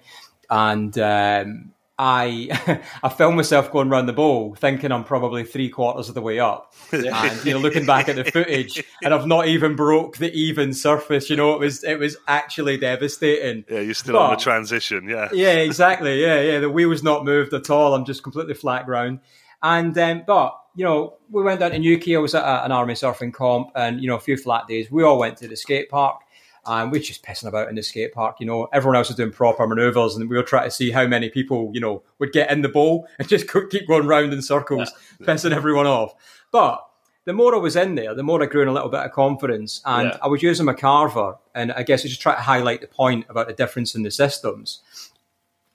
[0.49, 6.09] and um, I I filmed myself going around the bowl, thinking I'm probably three quarters
[6.09, 9.47] of the way up, and you know, looking back at the footage, and I've not
[9.47, 11.29] even broke the even surface.
[11.29, 13.65] You know, it was it was actually devastating.
[13.69, 15.07] Yeah, you're still on the transition.
[15.09, 15.29] Yeah.
[15.33, 16.21] Yeah, exactly.
[16.21, 16.59] Yeah, yeah.
[16.59, 17.95] The wheel's not moved at all.
[17.95, 19.19] I'm just completely flat ground.
[19.63, 22.15] And um, but you know, we went down to Newquay.
[22.15, 24.89] I was at a, an army surfing comp, and you know, a few flat days.
[24.91, 26.21] We all went to the skate park,
[26.67, 28.37] and we are just pissing about in the skate park.
[28.39, 31.07] You know, everyone else was doing proper manoeuvres, and we were trying to see how
[31.07, 34.41] many people you know would get in the bowl and just keep going round in
[34.43, 34.91] circles,
[35.23, 36.13] pissing everyone off.
[36.51, 36.83] But
[37.25, 39.11] the more I was in there, the more I grew in a little bit of
[39.11, 40.17] confidence, and Yeah.
[40.21, 43.25] I was using my carver, and I guess I just try to highlight the point
[43.29, 44.81] about the difference in the systems.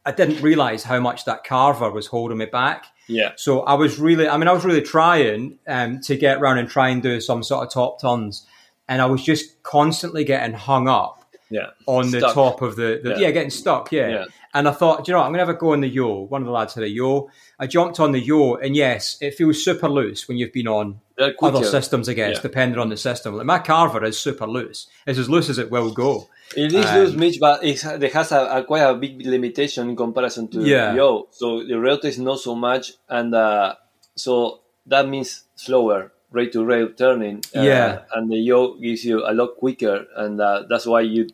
[0.06, 2.86] I didn't realize how much that carver was holding me back.
[3.06, 3.32] Yeah.
[3.36, 6.68] So I was really, I mean, I was really trying um, to get around and
[6.68, 8.46] try and do some sort of top turns.
[8.88, 11.21] And I was just constantly getting hung up
[11.52, 11.70] Yeah.
[11.86, 13.18] on the top of the, the yeah.
[13.18, 13.30] Yeah.
[13.30, 14.08] getting stuck, yeah.
[14.08, 14.24] Yeah.
[14.54, 16.26] And I thought, you know what, I'm going to have a go on the yo.
[16.26, 17.30] One of the lads had a yo.
[17.58, 21.00] I jumped on the yo, and yes, it feels super loose when you've been on
[21.16, 21.36] quicker.
[21.46, 22.42] other systems, I guess, Yeah.
[22.42, 23.34] depending on the system.
[23.36, 24.88] Like my carver is super loose.
[25.06, 26.28] It's as loose as it will go.
[26.54, 27.80] It is Um, loose, Mitch, but it,
[28.12, 30.94] has a, a quite a big limitation in comparison to Yeah.
[30.94, 31.28] Yo.
[31.30, 33.76] So the rail is not so much, and uh,
[34.16, 37.36] so that means slower rate to rail turning.
[37.56, 38.00] Uh, Yeah.
[38.14, 41.28] and the Yo gives you a lot quicker, and uh, that's why you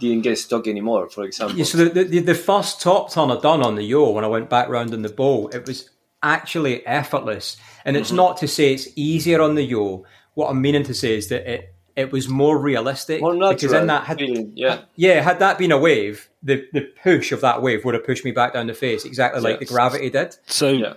[0.00, 1.08] didn't get stuck anymore.
[1.10, 4.10] For example, Yeah, so the, the, the first top turn I done on the yo
[4.10, 5.88] when I went back round in the bowl, it was
[6.22, 7.56] actually effortless.
[7.84, 8.02] And Mm-hmm.
[8.02, 10.04] it's not to say it's easier on the yo.
[10.34, 13.72] What I'm meaning to say is that it it was more realistic more natural because
[13.72, 14.52] in that had, feeling.
[14.54, 18.06] Yeah, yeah, had that been a wave, the the push of that wave would have
[18.06, 20.34] pushed me back down the face exactly like the gravity did.
[20.46, 20.94] So yeah.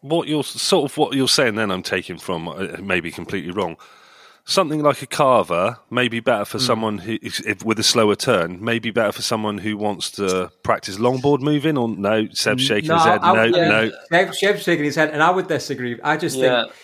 [0.00, 3.76] what you're sort of what you're saying then I'm taking from uh, maybe completely wrong.
[4.50, 6.64] Something like a carver may be better for hmm.
[6.64, 10.10] someone who is- if, with a slower turn, may be better for someone who wants
[10.12, 11.76] to practice longboard moving.
[11.76, 13.20] Or no, Seb's shaking his head.
[13.22, 13.90] I- No, yeah, no.
[14.10, 15.98] Chev, Chev's shaking his head, and I would disagree.
[16.02, 16.62] I just Yeah.
[16.62, 16.74] think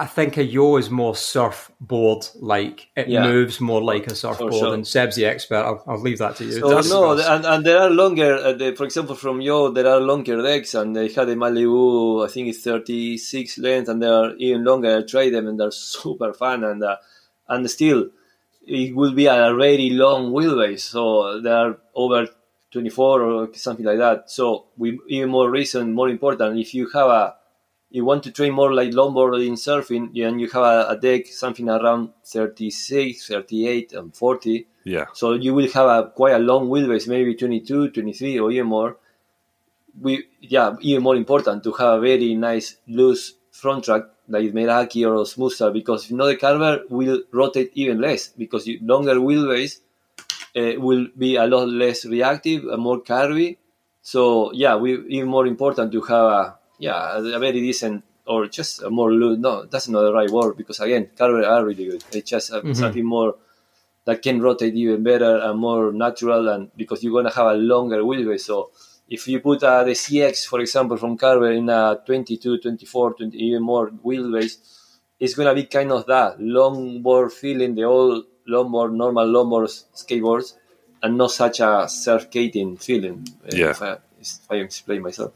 [0.00, 2.88] I think a yo is more surfboard like.
[2.96, 3.24] It Yeah.
[3.26, 4.72] moves more like a surfboard, sure.
[4.74, 5.56] and Seb's the expert.
[5.68, 6.52] I'll, I'll leave that to you.
[6.52, 8.34] So That's- no, and, and there are longer.
[8.36, 12.24] Uh, the, for example, from Yo, there are longer decks, and they had a Malibu.
[12.24, 14.98] I think it's thirty six length, and they are even longer.
[14.98, 16.62] I tried them, and they're super fun.
[16.62, 16.96] And uh,
[17.48, 18.08] and still,
[18.66, 20.80] it will be a very long wheelbase.
[20.80, 22.28] So they are over
[22.70, 24.30] twenty four or something like that.
[24.30, 26.58] So we even more reason, more important.
[26.60, 27.34] If you have a
[27.90, 31.68] you want to train more like longboarding surfing, and you have a, a deck something
[31.68, 37.08] around 36, 38, and 40, Yeah, so you will have a quite a long wheelbase,
[37.08, 38.96] maybe 22, 23, or even more.
[40.00, 45.04] We yeah, even more important to have a very nice loose front track like Meraki
[45.08, 49.80] or Smoothstar because if not the carver will rotate even less because you, longer wheelbase
[50.54, 53.56] uh, will be a lot less reactive and more curvy.
[54.02, 58.46] So yeah, we even more important to have a yeah a, a very decent or
[58.46, 59.38] just a more loose.
[59.38, 62.04] No, that's not the right word because again, carver are really good.
[62.12, 63.36] It's just uh, something more
[64.04, 68.02] that can rotate even better and more natural and because you're gonna have a longer
[68.02, 68.42] wheelbase.
[68.42, 68.70] So
[69.08, 73.36] if you put uh, the CX, for example, from Carver in a 22, 24, 20,
[73.38, 74.58] even more wheelbase,
[75.18, 80.54] it's gonna be kind of that longboard feeling, the old longboard, normal longboard skateboards,
[81.02, 83.26] and not such a surf skating feeling.
[83.50, 83.70] Yeah.
[83.70, 85.32] If I, if I explain myself.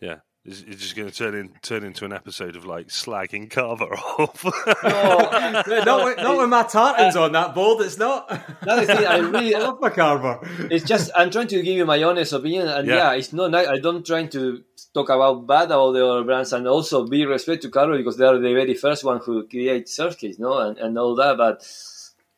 [0.00, 0.16] yeah.
[0.48, 3.92] It's it's just going to turn in turn into an episode of like slagging Carver
[4.18, 4.44] off.
[4.44, 7.84] not, with, not with my tartans on that board.
[7.84, 8.30] It's not.
[8.62, 10.40] Another thing I really I love my carver.
[10.70, 12.94] it's just I'm trying to give you my honest opinion, and Yeah.
[12.94, 13.50] yeah, it's not.
[13.50, 17.26] ni- I don't trying to talk about bad about the other brands, and also be
[17.26, 20.58] respect to Carver because they are the very first one who create surf skates, no,
[20.58, 21.36] and, and all that.
[21.36, 21.66] But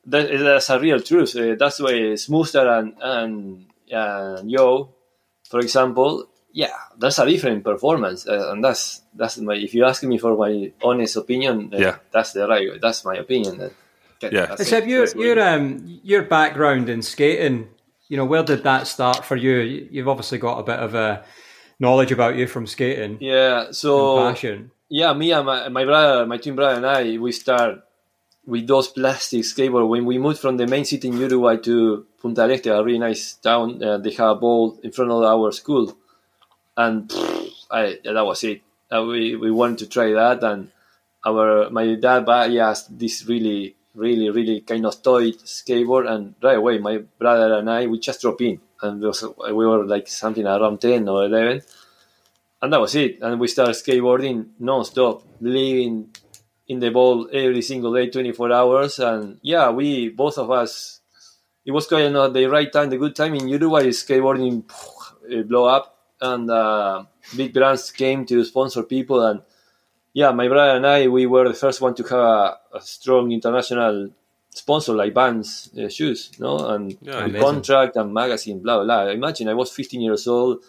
[0.07, 1.37] that, that's a real truth.
[1.37, 4.95] Uh, that's why Smoothstar and and and Yo,
[5.49, 9.55] for example, yeah, that's a different performance, uh, and that's that's my.
[9.55, 11.97] If you ask me for my honest opinion, uh, Yeah.
[12.13, 12.69] that's the right.
[12.81, 13.61] That's my opinion.
[13.61, 13.69] Uh,
[14.25, 14.47] okay, Yeah.
[14.47, 14.67] that's it.
[14.67, 17.69] Seb, your your um your background in skating,
[18.09, 19.59] you know, where did that start for you?
[19.61, 21.23] You- You've obviously got a bit of a
[21.79, 23.71] knowledge about you from skating yeah.
[23.73, 24.71] So passion.
[24.89, 27.81] yeah, me and my, my brother, my twin brother and I, we start
[28.47, 29.89] with those plastic skateboard.
[29.89, 32.99] When we moved from the main city in Uruguay to Punta del Este, a really
[32.99, 35.97] nice town, uh, they have a ball in front of our school,
[36.77, 38.63] and pff, I, that was it.
[38.91, 40.71] Uh, we we wanted to try that, and
[41.25, 46.59] our my dad bought us this really really really kind of toy skateboard, and right
[46.59, 50.47] away my brother and I we just drop in, and was, we were like something
[50.47, 51.63] around ten or eleven,
[52.63, 53.21] and that was it.
[53.21, 56.11] And we started skateboarding non-stop, living
[56.69, 61.01] in the ball every single day, twenty four hours, and yeah, we both of us.
[61.63, 63.89] It was kind of the right time, the good time in Uruguay.
[63.89, 64.65] Skateboarding
[65.47, 67.05] blow up, and uh,
[67.37, 69.43] big brands came to sponsor people and
[70.13, 73.31] yeah, my brother and I, we were the first one to have a, a strong
[73.31, 74.11] international
[74.51, 79.07] sponsor like Vans uh, shoes, no, and Yeah, contract and magazine, blah blah.
[79.09, 80.65] Imagine I was 15 years old,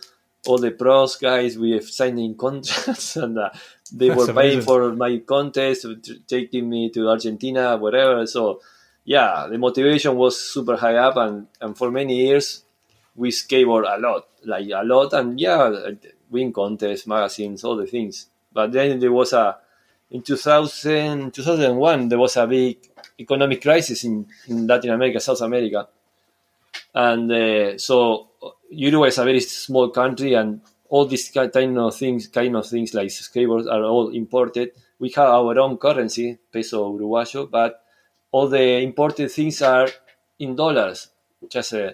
[0.45, 3.49] all the pros guys we have signing contracts, and uh,
[3.91, 4.61] they That's were paying amazing.
[4.61, 5.87] for my contest,
[6.27, 8.25] taking me to Argentina, whatever.
[8.27, 8.61] So
[9.03, 12.63] yeah, the motivation was super high up, and and for many years
[13.15, 15.71] we skateboard a lot, like a lot, and yeah,
[16.29, 18.27] win contests, magazines, all the things.
[18.51, 19.57] But then there was a
[20.09, 22.77] in 2000, 2001 there was a big
[23.17, 25.87] economic crisis in, in Latin America, South America,
[26.93, 28.29] and uh, so
[28.69, 32.93] Uruguay is a very small country, and all these kind of things, kind of things
[32.93, 34.71] like skateboards are all imported.
[34.99, 37.83] We have our own currency, peso uruguayo, but
[38.31, 39.87] all the imported things are
[40.39, 41.07] in dollars.
[41.49, 41.91] Just uh,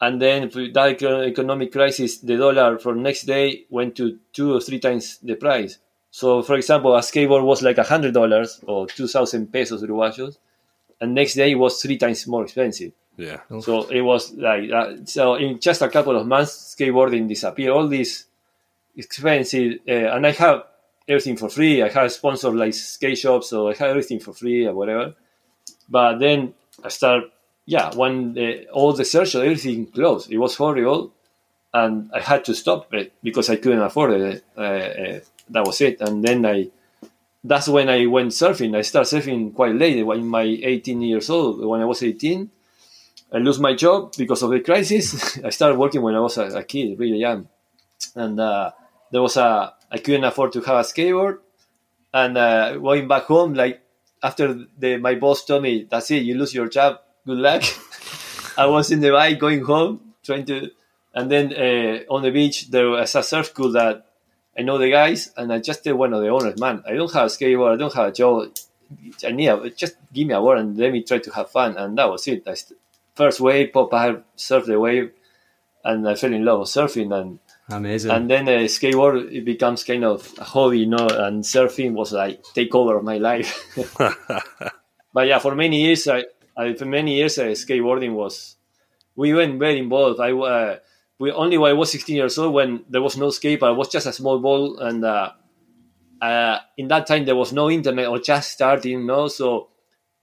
[0.00, 4.60] and then with that economic crisis, the dollar for next day went to two or
[4.60, 5.78] three times the price.
[6.10, 10.38] So, for example, a skateboard was like a hundred dollars or two thousand pesos uruguayos,
[11.00, 12.92] and next day it was three times more expensive.
[13.16, 13.40] Yeah.
[13.60, 17.72] So it was like uh, so in just a couple of months, skateboarding disappeared.
[17.72, 18.26] All these
[18.96, 20.64] expensive, uh, and I have
[21.08, 21.82] everything for free.
[21.82, 25.14] I have sponsored like skate shops, so I have everything for free or whatever.
[25.88, 27.24] But then I start,
[27.66, 30.30] yeah, when the, all the search, everything closed.
[30.30, 31.12] It was horrible,
[31.74, 34.44] and I had to stop it because I couldn't afford it.
[34.56, 36.00] Uh, uh, that was it.
[36.00, 36.70] And then I,
[37.42, 38.76] that's when I went surfing.
[38.76, 41.64] I started surfing quite late, in my 18 years old.
[41.64, 42.48] When I was 18,
[43.32, 45.38] I lose my job because of the crisis.
[45.44, 47.48] I started working when I was a, a kid, really young,
[48.14, 48.70] and uh,
[49.10, 51.38] there was a I couldn't afford to have a skateboard,
[52.14, 53.82] and uh, going back home, like
[54.22, 57.00] after the my boss told me, "That's it, you lose your job.
[57.26, 57.62] Good luck."
[58.58, 60.70] I was in the bike going home, trying to,
[61.14, 64.06] and then uh, on the beach there was a surf school that
[64.58, 67.12] I know the guys, and I just tell one of the owners, "Man, I don't
[67.12, 67.74] have a skateboard.
[67.74, 68.48] I don't have a job.
[69.24, 71.76] I need a, just give me a board and let me try to have fun."
[71.76, 72.46] And that was it.
[72.48, 72.78] I st-
[73.14, 75.12] first wave, pop, I surfed the wave,
[75.84, 77.12] and I fell in love with surfing.
[77.18, 78.10] And Amazing.
[78.12, 81.08] and then uh, skateboard it becomes kind of a hobby, you know.
[81.08, 83.66] And surfing was like take over of my life.
[85.12, 86.24] but yeah, for many years, I,
[86.56, 88.56] I for many years, uh, skateboarding was.
[89.14, 90.20] We went very involved.
[90.20, 90.78] I uh,
[91.18, 93.62] we only when I was 16 years old when there was no skate.
[93.62, 95.32] I was just a small ball, and uh,
[96.20, 99.28] uh, in that time there was no internet or just starting, you know.
[99.28, 99.68] So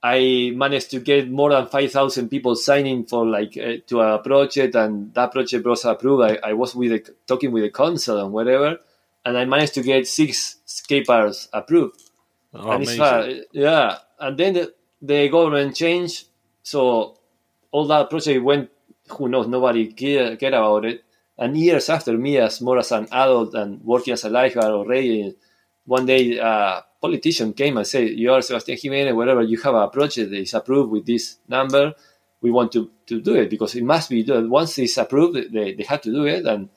[0.01, 4.75] I managed to get more than 5,000 people signing for like uh, to a project,
[4.75, 6.23] and that project was approved.
[6.23, 8.77] I, I was with the, talking with the council and whatever,
[9.25, 11.99] and I managed to get six skate parks approved.
[12.53, 13.45] Oh, and it's amazing.
[13.53, 14.73] Yeah, and then the,
[15.03, 16.27] the government changed,
[16.63, 17.17] so
[17.71, 18.69] all that project went.
[19.09, 19.47] Who knows?
[19.47, 21.03] Nobody care, care about it.
[21.37, 25.35] And years after me, as more as an adult and working as a lifeguard already,
[25.85, 29.13] one day a politician came and said, "You are Sebastián Jiménez.
[29.13, 31.93] Whatever you have a project that is approved with this number,
[32.41, 34.49] we want to, to do it because it must be done.
[34.49, 36.69] Once it's approved, they, they have to do it." And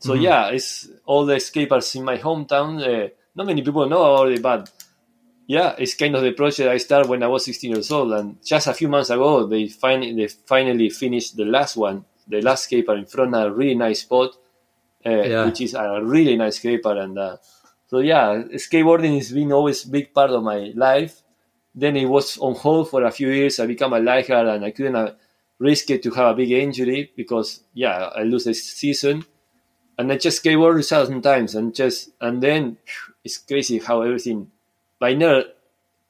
[0.00, 2.82] so yeah, it's all the skateparks in my hometown.
[2.82, 4.68] Uh, not many people know about it, but
[5.46, 8.36] yeah, it's kind of the project I started when I was 16 years old, and
[8.44, 12.64] just a few months ago, they finally they finally finished the last one, the last
[12.64, 14.30] skater in front of a really nice spot,
[15.04, 15.44] uh, Yeah.
[15.46, 17.36] which is a really nice skater, and uh,
[17.88, 21.22] so yeah, skateboarding has been always a big part of my life.
[21.74, 23.58] Then it was on hold for a few years.
[23.58, 25.12] I became a lifeguard, and I couldn't uh,
[25.58, 29.24] risk it to have a big injury because yeah, I lose the season,
[29.98, 32.78] and I just skateboard a thousand times, and just and then
[33.24, 34.50] it's crazy how everything.
[35.02, 35.42] By now,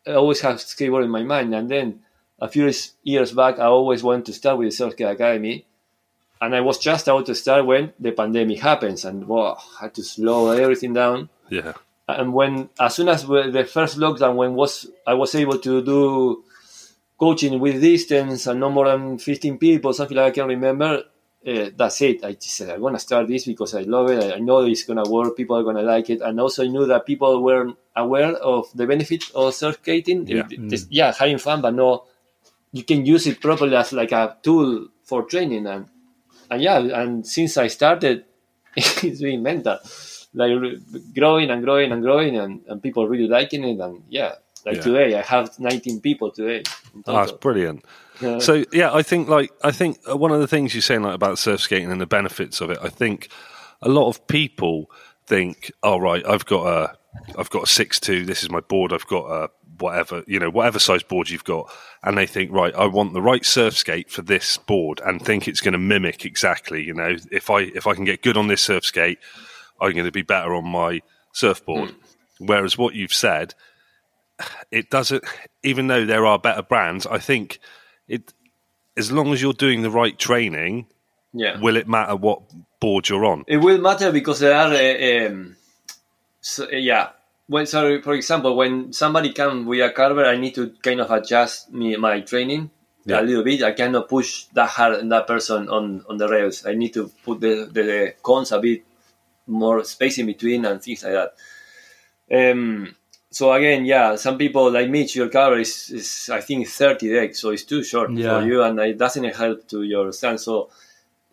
[0.06, 2.00] I always have skateboard in my mind, and then
[2.38, 2.70] a few
[3.02, 5.64] years- back, I always wanted to start with the Surf Skate Academy,
[6.42, 9.94] and I was just about to start when the pandemic happens, and wow, I had
[9.94, 11.30] to slow everything down.
[11.48, 11.72] Yeah.
[12.06, 16.44] And when, as soon as the first lockdown, when was I was able to do
[17.18, 21.04] coaching with distance and no more than 15 people, something like I can remember,
[21.46, 22.24] uh, that's it.
[22.24, 24.22] I just said, I'm going to start this because I love it.
[24.32, 25.36] I, I know it's going to work.
[25.36, 26.20] People are going to like it.
[26.20, 30.26] And also I knew that people were aware of the benefit of surf skating.
[30.26, 30.46] Yeah.
[30.50, 32.04] It- it's- yeah, having fun, but no,
[32.72, 35.66] you can use it properly as like a tool for training.
[35.66, 35.86] And,
[36.50, 38.24] and yeah, and since I started,
[38.76, 39.78] it's been mental.
[40.34, 40.52] like
[41.14, 43.78] growing and growing and growing, and, and people really liking it.
[43.80, 44.34] And yeah,
[44.64, 44.82] like Yeah.
[44.82, 46.62] today, I have 19 people today.
[47.06, 47.84] Oh, that's brilliant.
[48.38, 51.14] So yeah, I think like I think uh, one of the things you're saying like
[51.14, 52.78] about surf skating and the benefits of it.
[52.82, 53.28] I think
[53.80, 54.90] a lot of people
[55.26, 56.96] think, "Oh right, I've got a
[57.38, 58.24] I've got a six two.
[58.24, 58.92] This is my board.
[58.92, 61.70] I've got a whatever you know whatever size board you've got,"
[62.02, 65.48] and they think, "Right, I want the right surf skate for this board," and think
[65.48, 66.82] it's going to mimic exactly.
[66.82, 69.18] You know, if I if I can get good on this surf skate,
[69.80, 71.02] I'm going to be better on my
[71.32, 71.94] surfboard.
[72.38, 73.54] Whereas what you've said
[74.70, 75.24] it doesn't
[75.62, 77.58] even though there are better brands i think
[78.08, 78.32] it
[78.96, 80.86] as long as you're doing the right training
[81.32, 81.58] yeah.
[81.60, 82.42] will it matter what
[82.80, 85.56] board you're on It will matter because there are, uh, um,
[86.40, 87.10] so, uh, yeah.
[87.46, 91.10] When, so, for example, when somebody comes with a carver, I need to kind of
[91.10, 92.70] adjust me my training
[93.04, 93.20] Yeah.
[93.20, 93.62] a little bit.
[93.62, 96.64] I cannot push that hard on that person on, on the rails.
[96.66, 98.82] I need to put the, the, the cones a bit
[99.46, 101.34] more space in between and things like that.
[102.52, 102.94] Um,
[103.32, 107.34] so again, yeah, some people like Mitch, your cover is, is I think 30 deck,
[107.34, 108.40] so it's too short Yeah.
[108.40, 110.44] for you, and it doesn't help to your stance.
[110.44, 110.70] So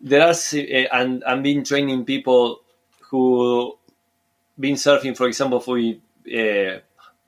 [0.00, 2.62] there are uh, and I've been training people
[3.10, 3.76] who
[4.58, 6.78] been surfing, for example, for uh,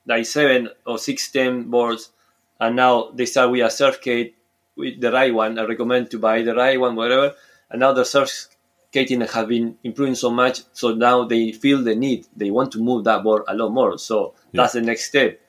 [0.07, 2.11] like seven or six ten boards,
[2.59, 4.37] and now they start with a surf skate
[4.77, 5.59] with the right one.
[5.59, 7.35] I recommend to buy the right one, whatever.
[7.71, 8.49] And now the surf
[8.93, 12.27] skating have been improving so much, so now they feel the need.
[12.37, 13.97] They want to move that board a lot more.
[13.99, 15.41] So that's the next step.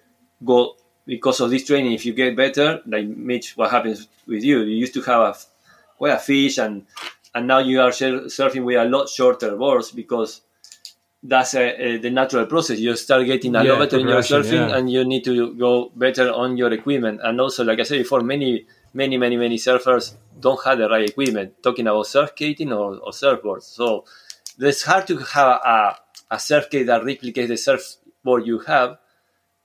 [0.43, 0.75] Go
[1.05, 1.91] because of this training.
[1.91, 4.61] If you get better, like Mitch, what happens with you?
[4.61, 5.35] You used to have a
[5.97, 6.85] quite a fish and
[7.35, 7.89] and now you are
[8.37, 10.41] surfing with a lot shorter boards because
[11.21, 12.79] that's uh, uh, the natural process.
[12.79, 14.77] You start getting a Yeah, lot better in your surfing, yeah.
[14.77, 17.21] and you need to go better on your equipment.
[17.23, 21.09] And also, like I said before, many, many, many, many surfers don't have the right
[21.09, 21.61] equipment.
[21.63, 24.05] Talking about surf skating or, or surfboards, so
[24.59, 25.97] it's hard to have a,
[26.31, 28.97] a surf skate that replicates the surfboard you have.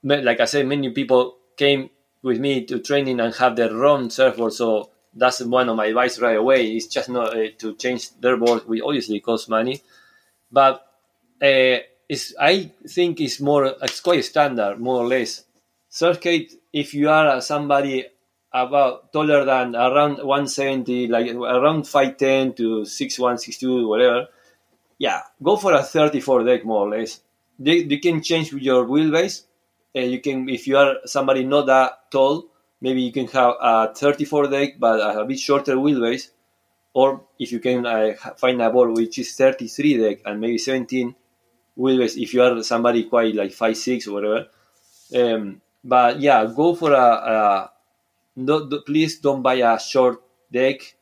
[0.03, 1.89] Like I said, many people came
[2.21, 6.19] with me to training and have the wrong surfboard, so that's one of my advice
[6.19, 6.71] right away.
[6.71, 9.81] It's just not uh, to change their board, which obviously costs money,
[10.51, 10.85] but
[11.41, 15.43] uh, it's, I think it's more it's quite standard, more or less.
[15.91, 18.05] Surfskate, if you are somebody
[18.51, 24.27] about taller than around 170, like around 5'10 to 6'1, 6'2, whatever,
[24.97, 27.21] yeah, go for a 34 deck more or less.
[27.57, 29.43] They, you can change your wheelbase.
[29.95, 32.47] Uh, you can, if you are somebody not that tall,
[32.81, 36.29] maybe you can have a 34 deck but a bit shorter wheelbase.
[36.93, 41.15] Or if you can uh, find a board which is 33 deck and maybe 17
[41.77, 44.47] wheelbase, if you are somebody quite like 5'6 or whatever.
[45.15, 47.71] Um, but yeah, go for a, a
[48.47, 50.21] no, do- please don't buy a short
[50.51, 50.95] deck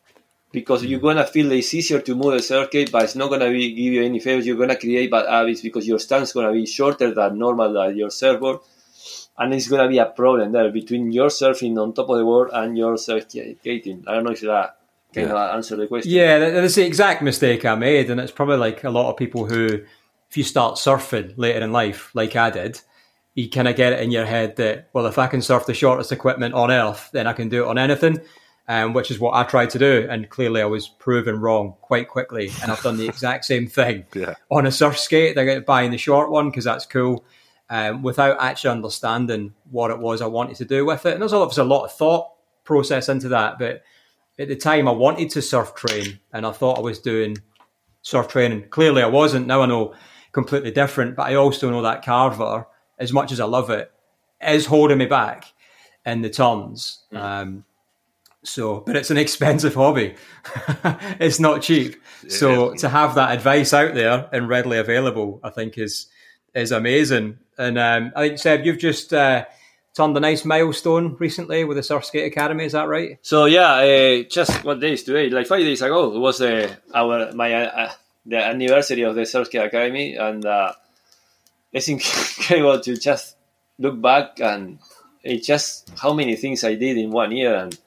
[0.51, 3.49] because you're gonna feel it's easier to move the surf skate, but it's not gonna
[3.49, 4.45] be, give you any favors.
[4.47, 7.95] You're gonna create bad habits because your stance is gonna be shorter than normal than
[7.97, 8.59] your surfboard,
[9.37, 12.49] and it's gonna be a problem there between your surfing on top of the board
[12.53, 14.03] and your skating.
[14.07, 14.77] I don't know if that
[15.13, 15.55] can Yeah.
[15.55, 16.11] answer the question.
[16.11, 19.45] Yeah, that's the exact mistake I made, and it's probably like a lot of people
[19.45, 19.65] who,
[20.29, 22.81] if you start surfing later in life, like I did,
[23.37, 25.73] you kind of get it in your head that well, if I can surf the
[25.73, 28.19] shortest equipment on earth, then I can do it on anything,
[28.67, 32.09] um, which is what I tried to do, and clearly I was proven wrong quite
[32.09, 34.33] quickly, and I've done the exact same thing Yeah.
[34.49, 35.37] on a surf skate.
[35.37, 37.23] I get buying the short one because that's cool.
[37.69, 41.33] Um, without actually understanding what it was I wanted to do with it, and there's
[41.33, 42.29] obviously a lot of thought
[42.63, 43.59] process into that.
[43.59, 43.83] But
[44.39, 47.37] at the time, I wanted to surf train, and I thought I was doing
[48.01, 48.69] surf training.
[48.69, 49.45] Clearly, I wasn't.
[49.47, 49.93] Now I know
[50.31, 51.15] completely different.
[51.15, 52.65] But I also know that Carver,
[52.97, 53.91] as much as I love it,
[54.41, 55.45] is holding me back
[56.05, 57.03] in the turns.
[57.11, 57.65] Um,
[58.43, 60.15] so, but it's an expensive hobby.
[61.19, 62.01] it's not cheap.
[62.29, 66.07] So to have that advice out there and readily available, I think is
[66.53, 67.39] is amazing.
[67.57, 69.45] And um, I think Seb, you've just uh,
[69.95, 72.65] turned a nice milestone recently with the Surf Skate Academy.
[72.65, 73.17] Is that right?
[73.21, 75.29] So yeah, uh, just what days today?
[75.29, 77.91] Like five days ago it was uh, our my uh,
[78.25, 80.73] the anniversary of the Surfskate Academy, and uh,
[81.71, 83.35] it's incredible to just
[83.79, 84.79] look back and
[85.23, 87.77] it's just how many things I did in one year, and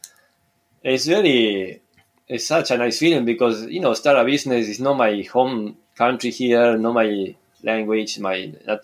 [0.82, 1.80] it's really
[2.28, 5.76] it's such a nice feeling because you know start a business is not my home
[5.96, 8.76] country here, not my language, my uh,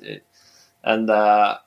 [0.83, 1.11] and.
[1.11, 1.59] Uh,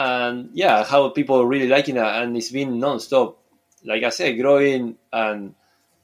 [0.00, 3.36] and yeah, how people really liking it, and it's been non-stop.
[3.84, 5.54] Like I said, growing, and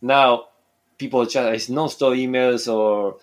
[0.02, 0.48] now
[0.98, 3.16] people just it's non-stop emails or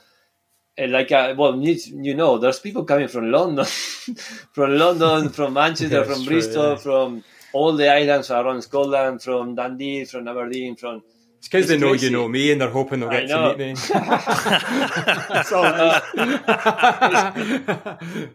[0.78, 3.66] like uh, well, you, you know, there's people coming from London,
[4.54, 6.76] from London, from Manchester, Yeah, from true, Bristol, yeah.
[6.78, 11.04] from all the islands around Scotland, from Dundee, from Aberdeen, from
[11.38, 12.08] It's because they know crazy.
[12.08, 13.74] you know me and they're hoping they'll get to meet me.
[15.34, 16.02] That's all is.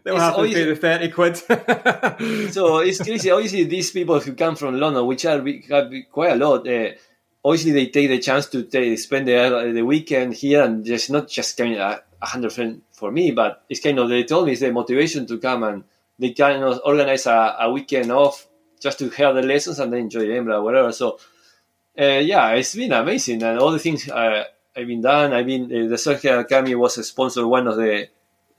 [0.03, 1.37] They'll have to pay the 30 quid.
[2.53, 3.31] so it's crazy.
[3.31, 5.41] Obviously, these people who come from London, which are
[6.11, 6.89] quite a lot, uh,
[7.43, 11.27] obviously they take the chance to take, spend the, the weekend here, and just not
[11.27, 14.51] just kind of a hundred percent for me, but it's kind of they told me
[14.51, 15.83] it's the motivation to come and
[16.17, 18.45] they kind of organize a, a weekend off
[18.81, 20.91] just to hear the lessons and then enjoy Embra, whatever.
[20.91, 21.17] So
[21.99, 24.43] uh, yeah, it's been amazing, and all the things uh,
[24.75, 25.33] I've been done.
[25.33, 28.07] I've been uh, the Surf Academy was a sponsor of one of the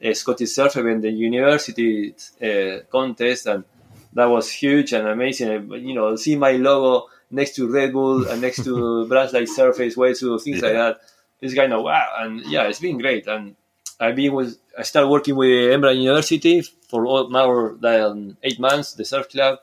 [0.05, 3.64] uh, Scottish surf event, the university uh, contest, and
[4.12, 5.51] that was huge and amazing.
[5.51, 9.49] Uh, You know, see my logo next to Red Bull and next to brands like
[9.49, 11.01] Surface, Wetsuit, things like that.
[11.41, 13.26] It's kind of wow, and yeah, it's been great.
[13.26, 13.57] And
[13.99, 18.95] I've been with I started working with Embra University for all, more than eight months,
[18.95, 19.59] the surf club,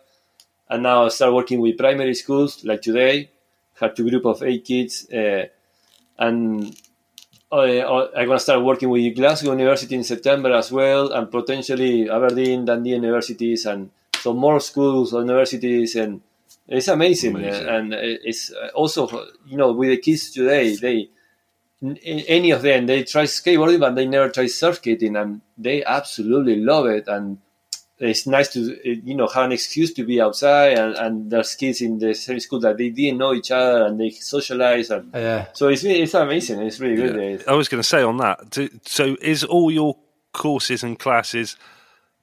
[0.70, 3.30] and now I start working with primary schools like today.
[3.80, 5.46] Had two group of eight kids, uh,
[6.18, 6.76] and
[7.52, 12.66] uh, I'm gonna start working with Glasgow University in September as well, and potentially Aberdeen,
[12.66, 16.22] Dundee universities, and so more schools, universities, and
[16.68, 17.36] it's amazing.
[17.36, 17.68] Amazing.
[17.68, 19.08] Uh, and it's also
[19.46, 21.10] you know with the kids today, they
[21.82, 26.88] any of them they try skateboarding, but they never try surfing, and they absolutely love
[26.88, 27.08] it.
[27.08, 27.38] And
[28.00, 31.56] it's nice to uh, you know have an excuse to be outside, and, and there's
[31.56, 35.12] kids in the same school that they didn't know each other, and they socialize, and
[35.14, 35.48] yeah.
[35.54, 36.62] so it's it's amazing.
[36.62, 37.42] It's really good.
[37.42, 37.52] Yeah.
[37.52, 38.58] I was going to say on that.
[38.86, 39.98] So, is all your
[40.34, 41.56] courses and classes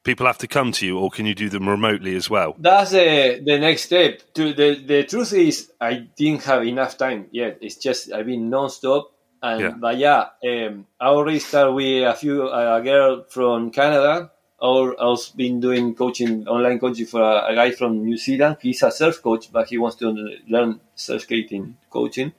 [0.04, 2.54] people have to come to you, or can you do them remotely as well?
[2.58, 4.20] That's the the next step.
[4.34, 7.58] To the the truth is, I didn't have enough time yet.
[7.60, 9.10] It's just I've been non-stop,
[9.42, 9.70] and Yeah.
[9.76, 14.30] but yeah, um, I already started with a few a girl from Canada.
[14.56, 18.56] Or I was been doing coaching, online coaching for a, a guy from New Zealand.
[18.62, 20.06] He's a surf coach, but he wants to
[20.48, 22.32] learn surf skating coaching.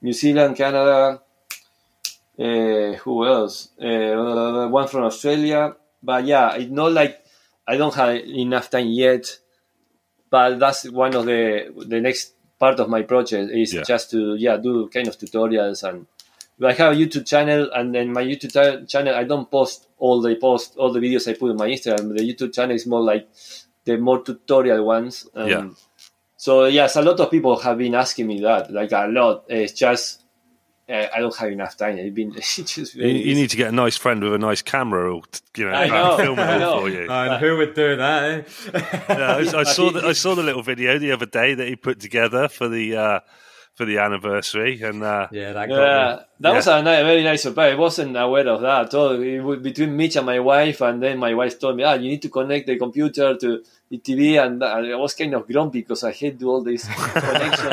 [0.00, 1.20] New Zealand, Canada.
[2.38, 3.68] Uh, who else?
[3.78, 5.74] Uh, one from Australia.
[6.02, 7.24] But yeah, it's not like
[7.66, 9.38] I don't have enough time yet.
[10.30, 13.82] But that's one of the the next part of my project is Yeah.
[13.82, 16.06] just to yeah do kind of tutorials and
[16.62, 20.20] I have a YouTube channel and then my YouTube ta- channel I don't post all
[20.20, 22.16] the post all the videos I put on my Instagram.
[22.16, 23.28] The YouTube channel is more like
[23.84, 25.26] the more tutorial ones.
[25.34, 25.68] Um, Yeah.
[26.36, 29.44] So yes, a lot of people have been asking me that, like a lot.
[29.48, 30.22] It's just
[30.88, 31.98] uh, I don't have enough time.
[31.98, 34.62] I've been it's just You, you need to get a nice friend with a nice
[34.62, 35.22] camera, or
[35.56, 36.80] you know, I know, film it I all know.
[36.80, 37.10] for you.
[37.10, 38.24] And who would do that?
[38.24, 38.42] Eh?
[39.08, 41.76] Yeah, I, I saw the, I saw the little video the other day that he
[41.76, 43.20] put together for the uh,
[43.78, 46.56] for the anniversary, and uh, yeah, that got Yeah, that Yeah.
[46.58, 47.72] was a ni- very nice surprise.
[47.74, 49.12] I wasn't aware of that at all.
[49.22, 52.08] It was between Mitch and my wife, and then my wife told me, "Ah, you
[52.10, 56.02] need to connect the computer to the TV," and I was kind of grumpy because
[56.02, 56.82] I hate do all this
[57.26, 57.70] connection.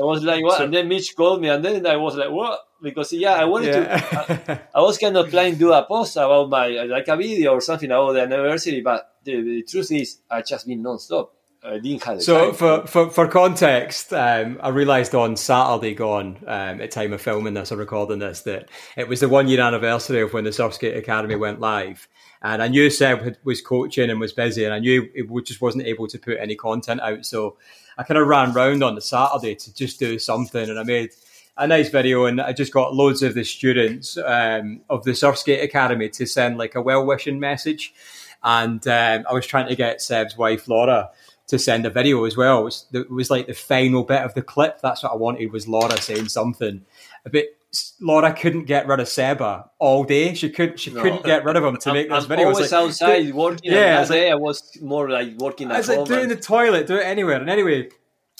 [0.00, 2.58] I was like, "What?" and then Mitch called me, and then I was like, "What?"
[2.80, 3.80] Because yeah, I wanted to.
[3.84, 4.58] Yeah.
[4.74, 7.60] I was kind of planning to do a post about my like a video or
[7.60, 11.26] something about the anniversary, but the, the truth is, I just been non-stop.
[11.64, 16.36] I didn't have the So for, for, for context, um, I realised on Saturday gone,
[16.46, 19.60] um, at time of filming this or recording this, that it was the one year
[19.60, 22.06] anniversary of when the Surfskate Academy went live.
[22.42, 25.62] And I knew Seb had, was coaching and was busy, and I knew it just
[25.62, 27.24] wasn't able to put any content out.
[27.24, 27.56] So
[27.96, 31.12] I kind of ran round on the Saturday to just do something, and I made
[31.56, 35.62] a nice video, and I just got loads of the students um, of the Surfskate
[35.62, 37.94] Academy to send like a well wishing message.
[38.42, 41.08] And um, I was trying to get Seb's wife Laura
[41.48, 42.60] to send a video as well.
[42.60, 44.80] It was, was like the final bit of the clip.
[44.80, 46.84] That's what I wanted was Laura saying something.
[47.26, 47.58] A bit.
[48.00, 50.34] Laura couldn't get rid of Seba all day.
[50.34, 50.78] She couldn't.
[50.78, 51.02] She No.
[51.02, 52.46] couldn't get rid of him to I'm, make this I'm video.
[52.46, 53.72] It was like, outside working.
[53.72, 56.06] Yeah, it's that like- I was more like working I at was like, home.
[56.06, 57.40] do it in the toilet, do it anywhere.
[57.40, 57.88] And anyway,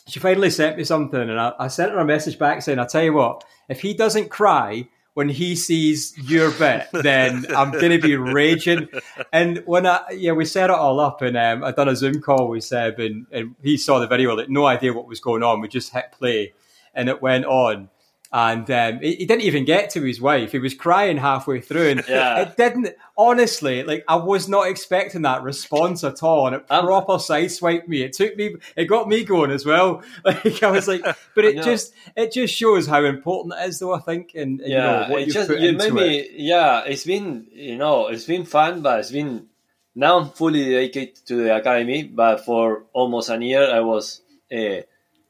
[0.07, 2.86] she finally sent me something, and I, I sent her a message back saying, "I
[2.86, 7.92] tell you what, if he doesn't cry." When he sees your bit, then I'm going
[7.92, 8.88] to be raging.
[9.32, 12.20] And when I, yeah, we set it all up, and um, I done a Zoom
[12.20, 15.42] call with Seb, and, and he saw the video, like no idea what was going
[15.42, 15.60] on.
[15.60, 16.52] We just hit play,
[16.94, 17.90] and it went on.
[18.37, 20.51] And um, he, he didn't even get to his wife.
[20.51, 22.41] He was crying halfway through, and Yeah.
[22.41, 22.89] it didn't.
[23.16, 27.87] Honestly, like I was not expecting that response at all, and it Um, proper sideswiped
[27.87, 28.03] me.
[28.03, 30.03] It took me, it got me going as well.
[30.24, 31.03] Like I was like,
[31.37, 33.95] but it just, it just shows how important it is, though.
[33.95, 36.03] I think, and, and, yeah, you know what it you just put you into made
[36.03, 36.32] it.
[36.32, 36.39] me.
[36.49, 39.47] Yeah, it's been you know it's been fun, but it's been
[39.95, 42.03] now I'm fully dedicated to the academy.
[42.03, 44.22] But for almost a year, I was
[44.53, 44.80] uh,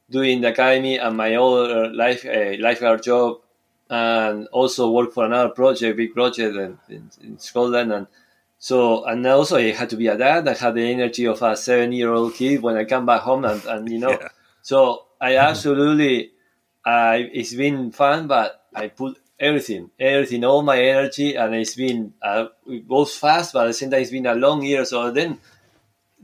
[0.09, 3.39] doing the academy and my other life uh, lifeguard job,
[3.89, 8.07] and also work for another project, big project in, in, in Scotland, and
[8.57, 10.47] so and also I had to be a dad.
[10.47, 13.45] I had the energy of a seven year old kid when I come back home,
[13.45, 14.29] and, and you know, Yeah.
[14.61, 16.31] so I absolutely
[16.85, 22.13] uh, it's been fun, but I put everything, everything, all my energy, and it's been
[22.21, 24.85] uh, it goes fast, but at the same time, it's been a long year.
[24.85, 25.39] So then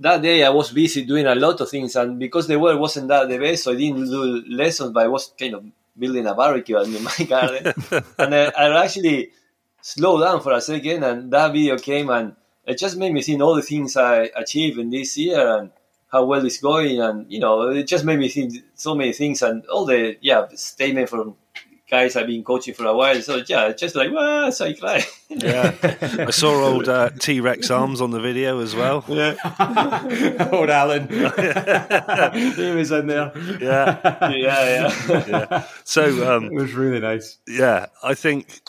[0.02, 3.08] that day, I was busy doing a lot of things, and because the weather wasn't
[3.10, 5.66] that the best, so I didn't do lessons, but I was kind of
[5.98, 7.74] building a barbecue in my garden,
[8.18, 9.32] and I, I actually
[9.82, 12.36] slowed down for a second, and that video came, and
[12.66, 15.72] it just made me think all the things I achieved in this year and
[16.12, 19.42] how well it's going, and you know, it just made me think so many things,
[19.42, 21.36] and all the yeah statement from
[21.92, 23.22] guys I've been coaching for a while.
[23.22, 25.04] So yeah, just like well, so I cry.
[25.30, 25.76] Yeah,
[26.28, 29.04] I saw old uh, T Rex arms on the video as well.
[29.08, 29.36] yeah,
[30.52, 31.08] Old Alan.
[32.56, 33.32] he was in there.
[33.60, 35.26] Yeah, yeah, yeah.
[35.28, 35.64] yeah.
[35.84, 37.38] So um, It was really nice.
[37.48, 38.62] yeah, I think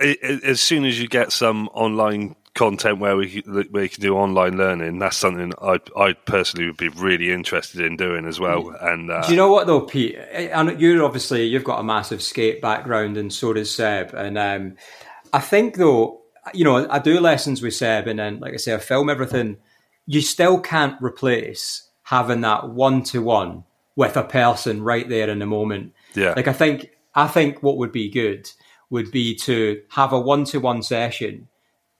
[0.00, 4.02] i i as soon as you get some online content where we where you can
[4.02, 8.40] do online learning, that's something I I personally would be really interested in doing as
[8.40, 8.74] well.
[8.80, 10.16] And uh, Do you know what though, Pete?
[10.16, 14.12] And you're obviously you've got a massive skate background, and so does Seb.
[14.14, 14.76] And um,
[15.32, 18.74] I think though, you know, I do lessons with Seb, and then like I say,
[18.74, 19.58] I film everything.
[20.06, 23.64] You still can't replace having that one to one
[23.96, 25.92] with a person right there in the moment.
[26.14, 26.34] Yeah.
[26.36, 28.50] Like I think I think what would be good
[28.90, 31.48] would be to have a one to one session,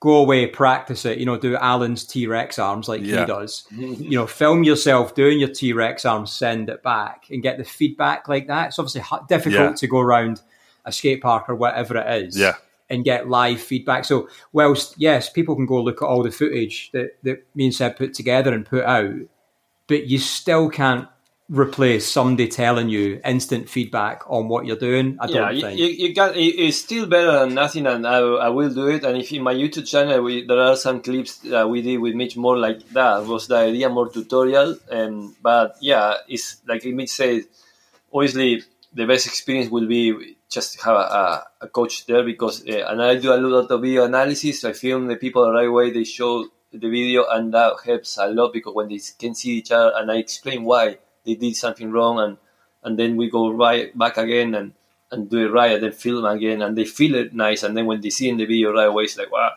[0.00, 3.20] go away, practice it, you know, do Alan's T Rex arms like Yeah.
[3.20, 3.66] he does.
[3.72, 7.64] You know, film yourself doing your T Rex arms, send it back and get the
[7.64, 8.68] feedback like that.
[8.68, 9.72] It's obviously difficult Yeah.
[9.74, 10.42] to go around
[10.84, 12.38] a skate park or whatever it is.
[12.38, 12.54] Yeah.
[12.88, 14.04] And get live feedback.
[14.04, 17.74] So, whilst yes, people can go look at all the footage that, that me and
[17.74, 19.12] Seb put together and put out,
[19.88, 21.08] but you still can't
[21.48, 25.16] replace somebody telling you instant feedback on what you're doing.
[25.20, 25.78] I yeah, don't you, think.
[25.78, 29.04] you, you it- It's still better than nothing, and I, I will do it.
[29.04, 32.14] And if in my YouTube channel, we, there are some clips that we did with
[32.14, 33.26] Mitch more like that.
[33.26, 34.76] Was the idea more tutorial?
[34.90, 37.42] Um, but yeah, it's like Mitch said.
[38.12, 43.02] Obviously, the best experience will be just have a, a coach there because, uh, and
[43.02, 44.64] I do a lot of video analysis.
[44.64, 45.90] I film the people the right way.
[45.90, 49.70] They show the video, and that helps a lot because when they can see each
[49.70, 52.36] other, and I explain why they did something wrong, and
[52.82, 54.72] and then we go right back again and
[55.10, 57.86] and do it right and then film again and they feel it nice and then
[57.86, 59.52] when they see in the video right away it's like wow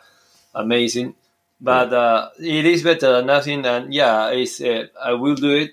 [0.55, 1.15] amazing.
[1.61, 5.71] But uh, it is better than nothing and yeah it's uh, i will do it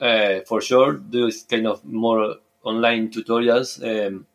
[0.00, 4.26] uh, for sure do kind of more online tutorials um,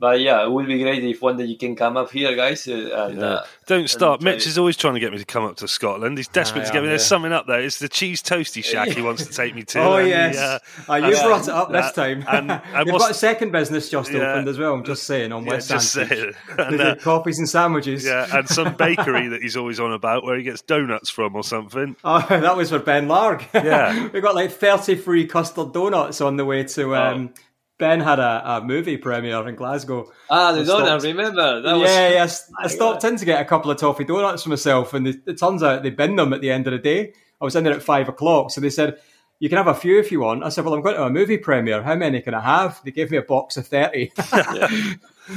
[0.00, 2.66] but yeah it would be great if one day you can come up here guys
[2.66, 3.24] uh, and Yeah.
[3.26, 4.20] uh, Don't start.
[4.20, 4.48] try Mitch it.
[4.48, 6.16] is always trying to get me to come up to Scotland.
[6.18, 6.88] He's desperate I to get am, me.
[6.88, 7.06] There's yeah.
[7.06, 7.60] something up there.
[7.60, 9.78] It's the cheese toasty shack he wants to take me to.
[9.80, 12.24] Oh and the, yes, uh, Ah, you and- brought it up this time.
[12.26, 14.32] and- and You've got a second business just Yeah.
[14.32, 14.74] opened as well.
[14.74, 16.18] I'm just saying on yeah, West just Sandwich.
[16.18, 16.34] saying.
[16.58, 18.04] And, uh, coffees and sandwiches.
[18.04, 21.44] yeah, and some bakery that he's always on about where he gets donuts from or
[21.44, 21.94] something.
[22.04, 23.44] Oh, that was for Ben Larg.
[23.54, 24.08] Yeah.
[24.08, 26.96] we got like 30 free custard donuts on the way to.
[26.96, 27.34] Um,
[27.80, 30.12] Ben had a, a movie premiere in Glasgow.
[30.30, 32.52] ah the I donut stopped- remember that yeah, was yes.
[32.58, 35.38] I stopped in to get a couple of toffee donuts for myself, and it, it
[35.38, 37.14] turns out they binned them at the end of the day.
[37.40, 38.98] I was in there at five o'clock, so they said,
[39.40, 40.44] You can have a few if you want.
[40.44, 41.82] I said, Well, I'm going to a movie premiere.
[41.82, 42.80] How many can I have?
[42.84, 44.12] They gave me a box of 30,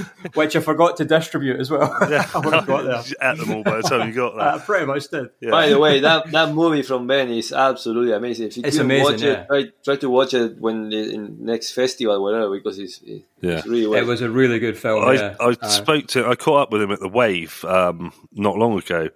[0.34, 1.84] which I forgot to distribute as well.
[2.02, 3.04] I would have got there.
[3.22, 4.66] At them all by the time you got I that.
[4.66, 5.30] pretty much did.
[5.40, 5.52] Yeah.
[5.52, 8.48] By the way, that, that movie from Ben is absolutely amazing.
[8.48, 9.32] If you It's amazing, watch yeah.
[9.42, 13.62] it, try, try to watch it when in next festival, whatever, because it's, it's Yeah.
[13.66, 14.00] really well.
[14.00, 15.04] It was a really good film.
[15.06, 15.36] I, yeah.
[15.40, 18.78] I Uh, spoke to, I caught up with him at the Wave um, not long
[18.78, 19.10] ago,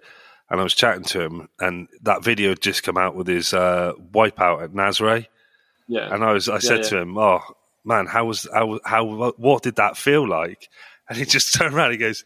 [0.50, 3.52] and I was chatting to him, and that video had just come out with his
[3.52, 5.26] uh, wipeout at Nazare,
[5.88, 6.12] yeah.
[6.14, 6.88] and I was, I said yeah.
[6.90, 7.40] to him, "Oh
[7.88, 10.68] man, how was how how what did that feel like?"
[11.08, 12.24] And he just turned around, and he goes,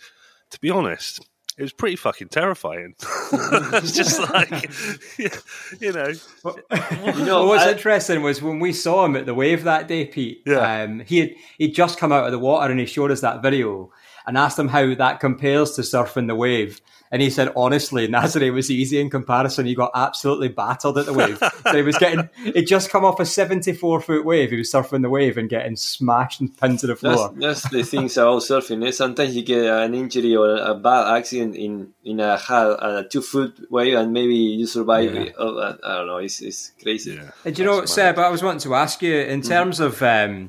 [0.51, 1.27] "To be honest."
[1.59, 2.95] It was pretty fucking terrifying.
[3.33, 4.71] it's just like,
[5.19, 9.65] you know, You know, what's I- interesting was when we saw him at the wave
[9.65, 10.43] that day, Pete.
[10.47, 10.83] Yeah.
[10.85, 13.43] Um, he had he'd just come out of the water and he showed us that
[13.43, 13.93] video
[14.27, 16.81] and asked him how that compares to surfing the wave.
[17.11, 19.67] And he said, honestly, Nazare was easy in comparison.
[19.67, 21.39] He got absolutely battered at the wave.
[21.39, 24.51] so he was getting, he'd just come off a 74 foot wave.
[24.51, 27.35] He was surfing the wave and getting smashed and pinned to the floor.
[27.37, 28.87] that's the things about surfing.
[28.87, 28.93] eh?
[28.93, 33.21] Sometimes you get an injury or a bad accident in in a hard, a two
[33.21, 35.15] foot wave, and maybe you survive.
[35.15, 35.35] it.
[35.39, 36.17] Oh, I, I don't know.
[36.17, 37.13] It's, it's crazy.
[37.13, 37.31] yeah.
[37.45, 40.03] And do you know, That's Seb, I was wanting to ask you in terms of
[40.03, 40.49] um,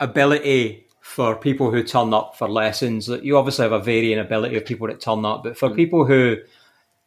[0.00, 3.06] ability for people who turn up for lessons.
[3.06, 6.04] that You obviously have a varying ability of people that turn up, but for people
[6.04, 6.36] who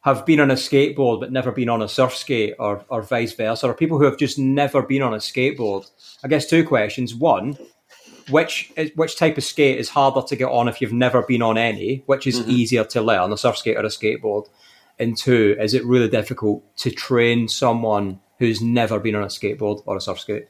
[0.00, 3.32] have been on a skateboard but never been on a surf skate, or or vice
[3.32, 5.88] versa, or people who have just never been on a skateboard,
[6.24, 7.14] I guess two questions.
[7.14, 7.56] One,
[8.28, 11.40] which eh, which type of skate is harder to get on if you've never been
[11.40, 12.02] on any?
[12.06, 12.50] Which is mm-hmm.
[12.50, 14.48] easier to learn, a surf skate or a skateboard?
[14.98, 19.80] And two, is it really difficult to train someone who's never been on a skateboard
[19.86, 20.48] or a surf skate?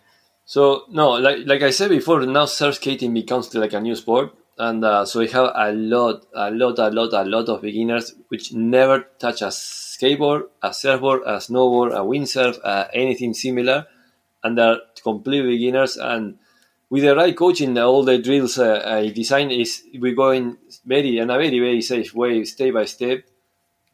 [0.52, 4.34] So no, like like I said before, now surf skating becomes like a new sport,
[4.58, 8.14] and uh, so we have a lot, a lot, a lot, a lot of beginners
[8.28, 13.86] which never touch a skateboard, a surfboard, a snowboard, a windsurf, uh, anything similar,
[14.44, 15.96] and they're complete beginners.
[15.96, 16.36] And
[16.90, 21.30] with the right coaching, all the drills uh, I design is we're going very in
[21.30, 23.24] a very very safe way, step by step,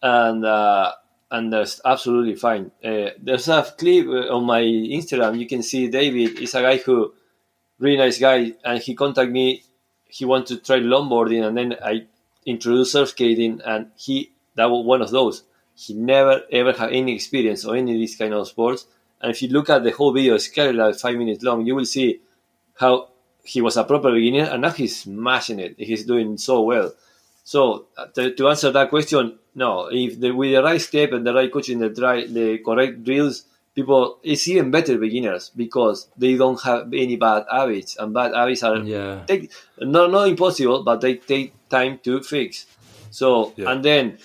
[0.02, 0.90] and uh,
[1.30, 2.70] and that's absolutely fine.
[2.82, 5.38] Uh, there's a clip uh, on my Instagram.
[5.38, 7.12] You can see David is a guy who
[7.78, 9.62] really nice guy, and he contacted me.
[10.06, 12.06] He wanted to try longboarding, and then I
[12.46, 15.44] introduced surf skating, and he that was one of those.
[15.74, 18.86] He never ever had any experience or any of these kind of sports.
[19.20, 21.66] And if you look at the whole video, it's kind of like five minutes long,
[21.66, 22.20] you will see
[22.76, 23.08] how
[23.42, 25.74] he was a proper beginner, and now he's smashing it.
[25.78, 26.92] He's doing so well.
[27.48, 29.88] So uh, to, to answer that question, no.
[29.90, 33.44] If the, with the right step and the right coaching, the right, the correct drills,
[33.74, 38.62] people it's even better beginners because they don't have any bad habits, and bad habits
[38.62, 39.24] are Yeah.
[39.26, 42.66] take not not impossible, but they take time to fix.
[43.08, 43.72] So Yeah.
[43.72, 44.18] and then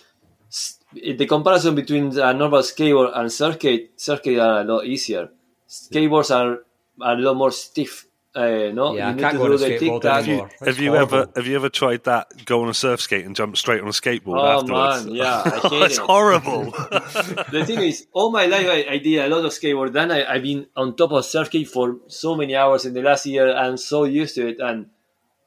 [0.92, 5.30] the comparison between a normal skateboard and surf skate circuit are a lot easier.
[5.70, 6.60] Skateboards are
[7.02, 8.06] a lot more stiff.
[8.36, 10.24] Uh, no, Yeah, I you can't go on a skateboard tic-tac.
[10.28, 10.50] anymore.
[10.66, 12.46] Have you ever have you ever tried that?
[12.46, 15.06] Go on a surf skate and jump straight on a skateboard Oh afterwards.
[15.06, 16.04] man, yeah, I hate it's it.
[16.04, 16.64] horrible.
[17.52, 19.94] the thing is, all my life I, I did a lot of skateboard.
[19.94, 23.04] Then I, I've been on top of surf skate for so many hours in the
[23.04, 23.54] last year.
[23.56, 24.60] I'm so used to it.
[24.60, 24.88] And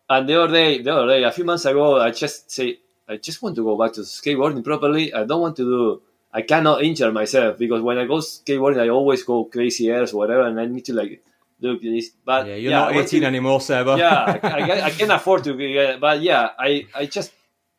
[0.09, 2.78] and the other day, the other day, a few months ago, I just say
[3.09, 5.12] I just want to go back to skateboarding properly.
[5.12, 6.03] I don't want to do.
[6.32, 10.18] I cannot injure myself because when I go skateboarding, I always go crazy airs or
[10.18, 11.22] whatever, and I need to like
[11.61, 12.11] do this.
[12.24, 13.96] But Yeah, you're yeah, not 18 to- anymore, Seba.
[13.98, 17.32] yeah, I, I, I can afford to get, but yeah, I, I just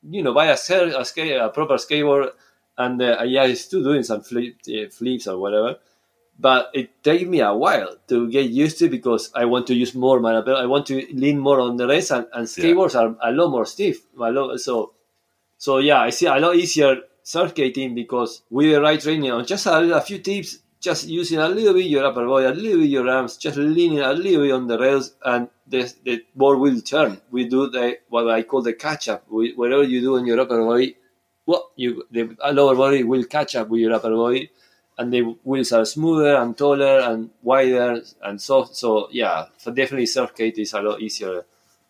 [0.04, 2.32] you know buy a, skate, a, skate, a proper skateboard,
[2.78, 5.78] and uh, yeah, I'm still doing some flip, uh, flips or whatever.
[6.40, 9.96] But it takes me a while to get used to because I want to use
[9.96, 13.32] more my I want to lean more on the race, and, and skateboards are a
[13.32, 13.98] lot more stiff.
[14.20, 14.94] A lot, so
[15.58, 19.48] so yeah, I see a lot easier surf skating because with the right training and
[19.48, 22.80] just a, a few tips, just using a little bit your upper body, a little
[22.80, 26.60] bit your arms, just leaning a little bit on the rails, and the, the board
[26.60, 27.20] will turn.
[27.30, 29.26] We do the what I call the catch up.
[29.30, 30.96] We, whatever you do in your upper body,
[31.46, 32.24] well, you the
[32.54, 34.50] lower body will catch up with your upper body,
[34.98, 38.78] and the wheels are smoother and taller and wider and soft.
[38.78, 41.46] So yeah, so definitely surf is a lot easier.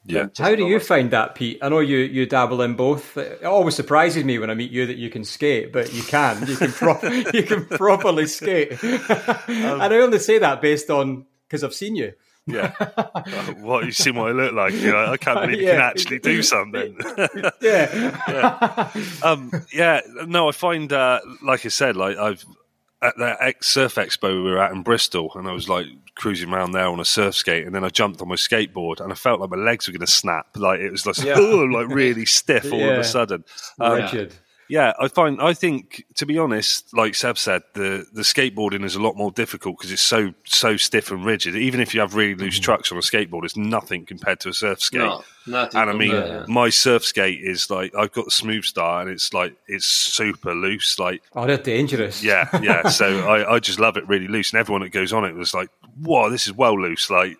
[0.07, 0.27] Yeah.
[0.37, 1.59] How do you find that, Pete?
[1.61, 3.17] I know you, you dabble in both.
[3.17, 6.47] It always surprises me when I meet you that you can skate, but you can.
[6.47, 7.01] You can pro-
[7.33, 8.81] you can properly skate.
[8.81, 12.13] and I only say that based on because I've seen you.
[12.45, 12.73] Yeah.
[13.17, 14.73] Uh, what you see what I look like?
[14.73, 16.97] You know, I can't believe you can actually do something.
[17.61, 18.91] Yeah.
[19.21, 22.45] um, yeah, no, I find, uh, like I said, like I've
[23.01, 25.85] at that ex surf expo we were at in Bristol, and I was like
[26.15, 29.11] cruising around there on a surf skate, and then I jumped on my skateboard, and
[29.11, 30.47] I felt like my legs were going to snap.
[30.55, 31.35] Like it was like, Yeah.
[31.37, 33.43] oh, like really stiff all of a sudden.
[33.79, 34.33] Um, Rigid.
[34.69, 35.41] Yeah, I find.
[35.41, 39.31] I think, to be honest, like Seb said, the the skateboarding is a lot more
[39.31, 41.55] difficult because it's so so stiff and rigid.
[41.55, 42.63] Even if you have really loose mm-hmm.
[42.63, 44.99] trucks on a skateboard, it's nothing compared to a surf skate.
[44.99, 45.79] No, nothing.
[45.79, 46.53] And I mean, compared, yeah.
[46.53, 50.99] my surf skate is like I've got the Smoothstar, and it's like it's super loose.
[50.99, 52.23] Like, Oh, they're dangerous.
[52.23, 52.89] yeah, yeah.
[52.89, 55.53] so I, I just love it really loose, and everyone that goes on it was
[55.53, 55.69] like,
[56.01, 57.37] "Whoa, this is well loose." Like,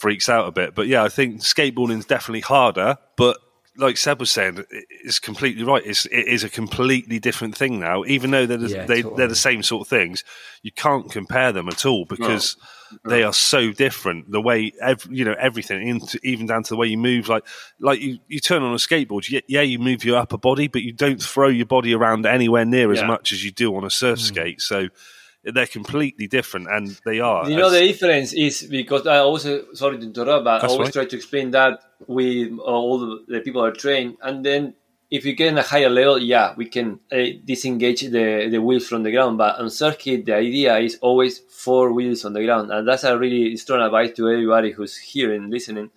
[0.00, 0.74] freaks out a bit.
[0.74, 2.96] But yeah, I think skateboarding is definitely harder.
[3.16, 3.38] But
[3.76, 5.82] like Seb was saying, it- it's completely right.
[5.84, 8.04] It's it is a completely different thing now.
[8.04, 9.16] Even though they're the, Yeah, they totally.
[9.16, 10.24] they're the same sort of things,
[10.62, 12.56] you can't compare them at all because
[13.04, 14.30] they are so different.
[14.32, 17.28] The way ev- you know everything, into, even down to the way you move.
[17.28, 17.44] Like
[17.78, 19.30] like you, you turn on a skateboard.
[19.30, 22.64] Yeah, yeah, you move your upper body, but you don't throw your body around anywhere
[22.64, 24.24] near as much as you do on a surf Hmm.
[24.24, 24.60] skate.
[24.60, 24.88] So
[25.44, 27.48] they're completely different, and they are.
[27.48, 30.86] You know as- the difference is because I also sorry to interrupt, but I always
[30.86, 30.92] right.
[30.92, 34.74] try to explain that with all the, the people are trained, and then
[35.10, 38.86] if you get in a higher level, yeah, we can uh, disengage the the wheels
[38.86, 39.38] from the ground.
[39.38, 43.04] But on surf skate, the idea is always four wheels on the ground, and that's
[43.04, 45.90] a really strong advice to everybody who's here and listening.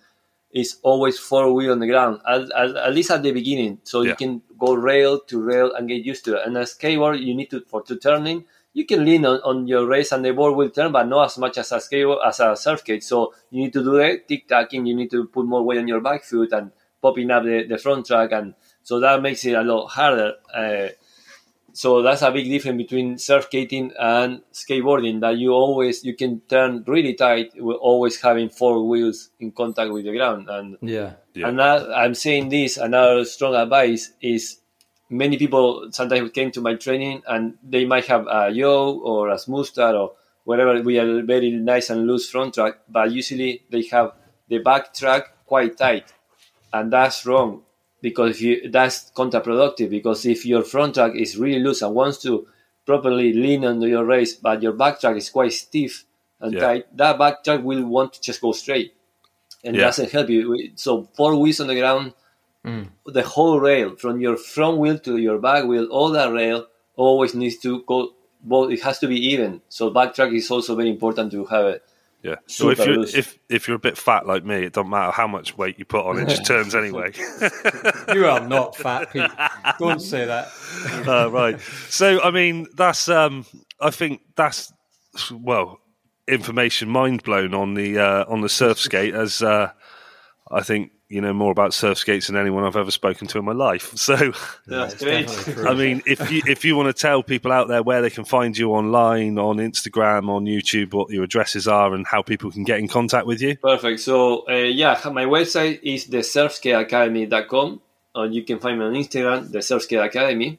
[0.52, 4.02] Is always four wheel on the ground, at, at, at least at the beginning, so
[4.02, 4.10] Yeah.
[4.10, 6.46] you can go rail to rail and get used to it.
[6.46, 8.44] And a skateboard, you need to for to turning,
[8.74, 11.38] you can lean on, on your race and the board will turn, but not as
[11.38, 13.04] much as a skateboard as a surf skate.
[13.04, 14.84] So you need to do the tick tacking.
[14.84, 17.78] You need to put more weight on your back foot and popping up the, the
[17.78, 20.34] front track, and so that makes it a lot harder.
[20.52, 20.88] Uh,
[21.72, 25.20] so that's a big difference between surf skating and skateboarding.
[25.20, 29.92] That you always you can turn really tight, with always having four wheels in contact
[29.92, 31.14] with the ground, and Yeah.
[31.34, 31.48] Yeah.
[31.48, 32.76] and that, I'm saying this.
[32.76, 34.58] Another strong advice is
[35.22, 39.36] many people sometimes came to my training and they might have a yo or a
[39.36, 40.12] Smoothstar or
[40.44, 40.82] whatever.
[40.82, 44.12] we are very nice and loose front track, but usually they have
[44.48, 46.12] the back track quite tight,
[46.72, 47.62] and that's wrong
[48.02, 52.18] because if you that's counterproductive because if your front track is really loose and wants
[52.22, 52.46] to
[52.84, 56.04] properly lean on your race, but your back track is quite stiff
[56.40, 56.60] and Yeah.
[56.60, 58.92] tight, that back track will want to just go straight,
[59.64, 59.84] and Yeah.
[59.86, 60.72] doesn't help you.
[60.76, 62.12] So four wheels on the ground,
[62.64, 67.34] the whole rail from your front wheel to your back wheel, all that rail always
[67.34, 68.14] needs to go.
[68.42, 69.62] Both it has to be even.
[69.68, 71.82] So back track is also very important to have it.
[72.22, 72.36] Yeah.
[72.46, 73.14] So if you're loose.
[73.14, 75.84] if if you're a bit fat like me, it doesn't matter how much weight you
[75.84, 77.12] put on, it just turns anyway.
[78.14, 79.30] You are not fat, Pete.
[79.78, 80.48] Don't say that.
[81.06, 81.60] uh, right.
[81.90, 83.44] So I mean, that's um,
[83.78, 84.72] I think that's
[85.30, 85.80] well,
[86.26, 89.72] information mind blown on the uh, on the surf skate as uh,
[90.54, 93.44] I think you know more about surf skates than anyone I've ever spoken to in
[93.44, 93.92] my life.
[93.96, 94.16] So.
[94.66, 95.26] That's It's great.
[95.26, 95.68] definitely true.
[95.68, 98.24] I mean, if you if you want to tell people out there where they can
[98.24, 102.64] find you online, on Instagram, on YouTube, what your addresses are, and how people can
[102.64, 103.56] get in contact with you.
[103.56, 104.00] Perfect.
[104.00, 106.22] So uh, yeah, my website is the
[106.88, 107.80] surfskateacademy.com,
[108.14, 110.58] or you can find me on Instagram, the Surfskate Academy,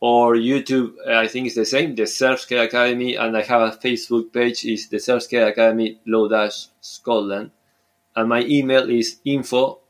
[0.00, 0.94] or YouTube.
[1.06, 4.64] uh, I think it's the same, the Surfskate Academy, and I have a Facebook page.
[4.64, 7.50] is the Surfskate Academy Low Dash Scotland,
[8.16, 9.80] and my email is info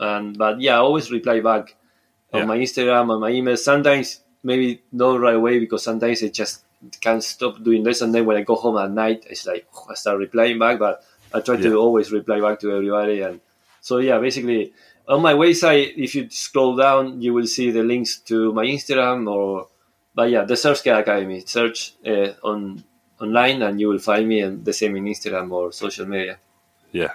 [0.00, 1.76] And but yeah, I always reply back
[2.32, 2.46] on Yeah.
[2.46, 3.56] my Instagram and my email.
[3.56, 6.64] Sometimes maybe not right away because sometimes I just
[7.00, 9.94] can't stop doing this, and then when I go home at night, it's like I
[9.94, 10.78] start replying back.
[10.78, 11.02] But
[11.34, 11.70] I try Yeah.
[11.70, 13.40] to always reply back to everybody, and
[13.80, 14.72] so yeah, basically
[15.08, 19.26] on my website, if you scroll down, you will see the links to my Instagram
[19.30, 19.68] or,
[20.14, 21.40] but yeah, the Surfskate Academy.
[21.46, 22.84] Search uh, on
[23.20, 26.38] online, and you will find me, and the same in Instagram or social media.
[26.92, 27.12] Yeah,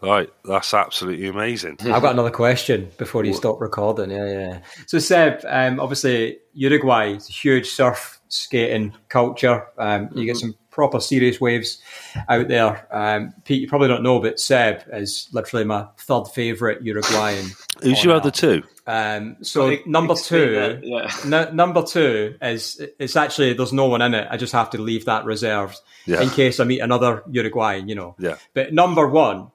[0.00, 0.28] right.
[0.44, 1.76] That's absolutely amazing.
[1.80, 4.10] I've got another question before you stop recording.
[4.10, 4.58] Yeah, yeah.
[4.86, 9.66] So, Seb, um, obviously, Uruguay is a huge surf skating culture.
[9.78, 11.80] Um, you get some proper serious waves
[12.28, 12.86] out there.
[12.94, 17.46] Um, Pete, you probably don't know, but Seb is literally my third favourite Uruguayan.
[17.82, 18.62] Who's your other two?
[18.88, 21.10] Um, so Ex- number two, that, yeah.
[21.48, 24.28] n- number two is it's actually there's no one in it.
[24.30, 26.22] I just have to leave that reserved Yeah.
[26.22, 28.14] in case I meet another Uruguayan, you know.
[28.18, 28.36] Yeah.
[28.54, 29.50] But number one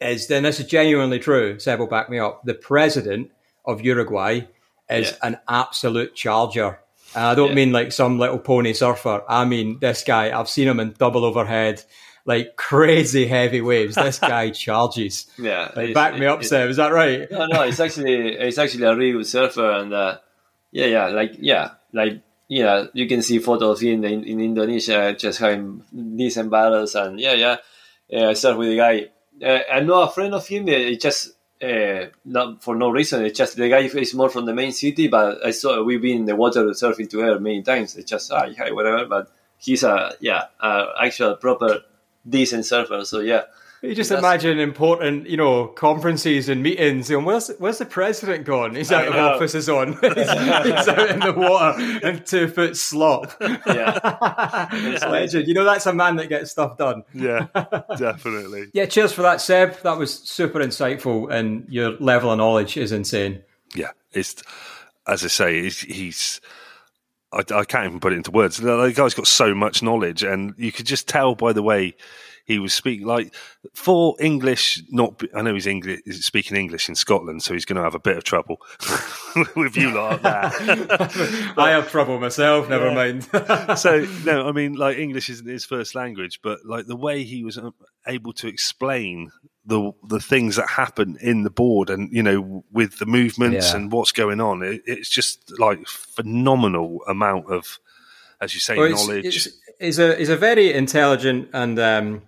[0.00, 1.58] is then this is genuinely true.
[1.58, 2.44] Seb will back me up.
[2.44, 3.30] The president
[3.64, 4.40] of Uruguay
[4.90, 5.16] is Yeah.
[5.22, 6.78] an absolute charger.
[7.14, 7.54] And I don't Yeah.
[7.54, 9.22] mean like some little pony surfer.
[9.28, 10.38] I mean this guy.
[10.38, 11.82] I've seen him in double overhead,
[12.24, 13.94] like crazy heavy waves.
[13.96, 15.26] This guy charges.
[15.38, 17.30] Yeah, Like, it's- back me up, it- Is that right?
[17.30, 20.18] No, no, it's actually it's actually a real surfer, and uh,
[20.70, 25.14] yeah, yeah, like yeah, like yeah, you can see photos of him in, in Indonesia
[25.18, 25.82] just having
[26.16, 27.56] decent battles, and yeah, yeah,
[28.12, 29.08] uh, I surf with a guy.
[29.44, 30.64] Uh, I know a friend of him.
[30.68, 33.24] Uh, it just uh, not for no reason.
[33.24, 36.18] It's just the guy is more from the main city, but I saw we've been
[36.18, 37.96] in the water surfing together many times.
[37.96, 39.06] It's just ah, yeah, whatever.
[39.06, 41.80] But he's a yeah, a actual proper
[42.28, 43.04] decent surfer.
[43.04, 43.42] So yeah.
[43.84, 47.10] You just That's- imagine important, you know, conferences and meetings.
[47.10, 48.76] And where's where's the president gone?
[48.76, 49.30] He's out of know.
[49.30, 49.56] office.
[49.56, 49.94] Is on.
[49.94, 53.34] he's, he's out in the water in two foot slop.
[53.40, 54.68] Yeah.
[54.72, 55.48] it's legend.
[55.48, 57.02] You know, that's a man that gets stuff done.
[57.12, 57.48] Yeah,
[57.98, 58.66] definitely.
[58.72, 59.82] Yeah, cheers for that, Seb.
[59.82, 63.42] That was super insightful, and your level of knowledge is insane.
[63.74, 64.44] Yeah, it's
[65.08, 65.80] as I say, he's.
[65.80, 66.40] he's
[67.32, 68.58] I, I can't even put it into words.
[68.58, 71.94] The guy's got so much knowledge, and you could just tell by the way
[72.44, 73.06] he was speaking.
[73.06, 73.34] Like
[73.72, 77.76] for English, not be- I know he's English, speaking English in Scotland, so he's going
[77.76, 78.60] to have a bit of trouble
[79.56, 80.52] with you lot there.
[81.56, 82.68] I have trouble myself.
[82.68, 83.24] Never mind.
[83.78, 87.44] so no, I mean, like English isn't his first language, but like the way he
[87.44, 87.74] was um,
[88.06, 89.30] able to explain
[89.64, 93.76] the the things that happen in the board, and you know, with the movements Yeah.
[93.76, 97.78] and what's going on, it, it's just like phenomenal amount of,
[98.40, 99.24] as you say, Well, it's- knowledge.
[99.26, 99.48] It's,
[99.78, 102.22] he's a he's a very intelligent and um,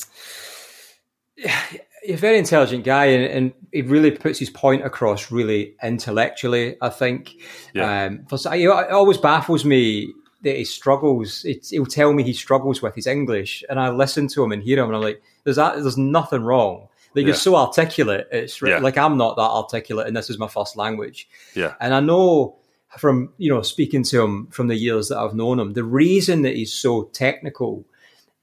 [1.36, 1.46] he's
[2.10, 6.76] a very intelligent guy, and, and he really puts his point across really intellectually.
[6.80, 7.34] I think.
[7.74, 8.04] Yeah.
[8.06, 10.12] Um, for, it always baffles me
[10.42, 11.44] that he struggles.
[11.44, 14.62] It, he'll tell me he struggles with his English, and I listen to him and
[14.62, 17.26] hear him, and I'm like, "There's that, there's nothing wrong." Like Yeah.
[17.28, 18.28] you're so articulate.
[18.32, 18.78] It's Yeah.
[18.78, 21.28] like I'm not that articulate, and this is my first language.
[21.54, 22.56] yeah, And I know
[22.98, 26.42] from you know speaking to him from the years that I've known him, the reason
[26.42, 27.84] that he's so technical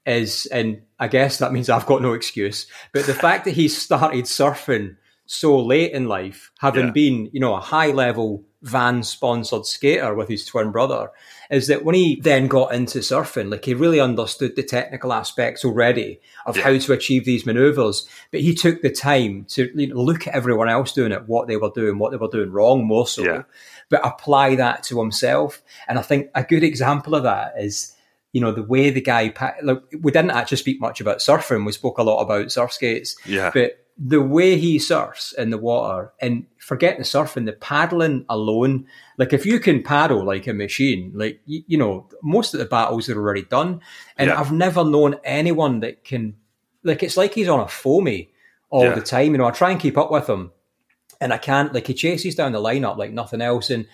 [0.06, 3.68] is, and I guess that means I've got no excuse, but the fact that he
[3.68, 4.96] started surfing
[5.26, 6.90] so late in life, having Yeah.
[6.92, 11.10] been, you know, a high level van sponsored skater with his twin brother,
[11.52, 15.64] is that when he then got into surfing, like he really understood the technical aspects
[15.64, 16.62] already of Yeah.
[16.64, 18.08] how to achieve these maneuvers.
[18.30, 21.70] But he took the time to look at everyone else doing it, what they were
[21.74, 23.42] doing, what they were doing wrong, more so, Yeah.
[23.90, 25.62] but apply that to himself.
[25.86, 27.94] And I think a good example of that is
[28.34, 31.66] you know, the way the guy, pa- look, we didn't actually speak much about surfing.
[31.66, 33.14] We spoke a lot about surf skates.
[33.26, 33.50] Yeah.
[33.52, 38.84] But the way he surfs in the water and forget the surfing, the paddling alone,
[39.16, 42.66] like if you can paddle like a machine, like, you, you know, most of the
[42.66, 43.80] battles are already done.
[44.16, 44.40] And Yeah.
[44.40, 46.34] I've never known anyone that can,
[46.82, 48.32] like, it's like he's on a foamy
[48.70, 48.94] all Yeah.
[48.96, 49.30] the time.
[49.32, 50.50] You know, I try and keep up with him
[51.20, 53.70] and I can't, like, he chases down the lineup like nothing else.
[53.70, 53.86] And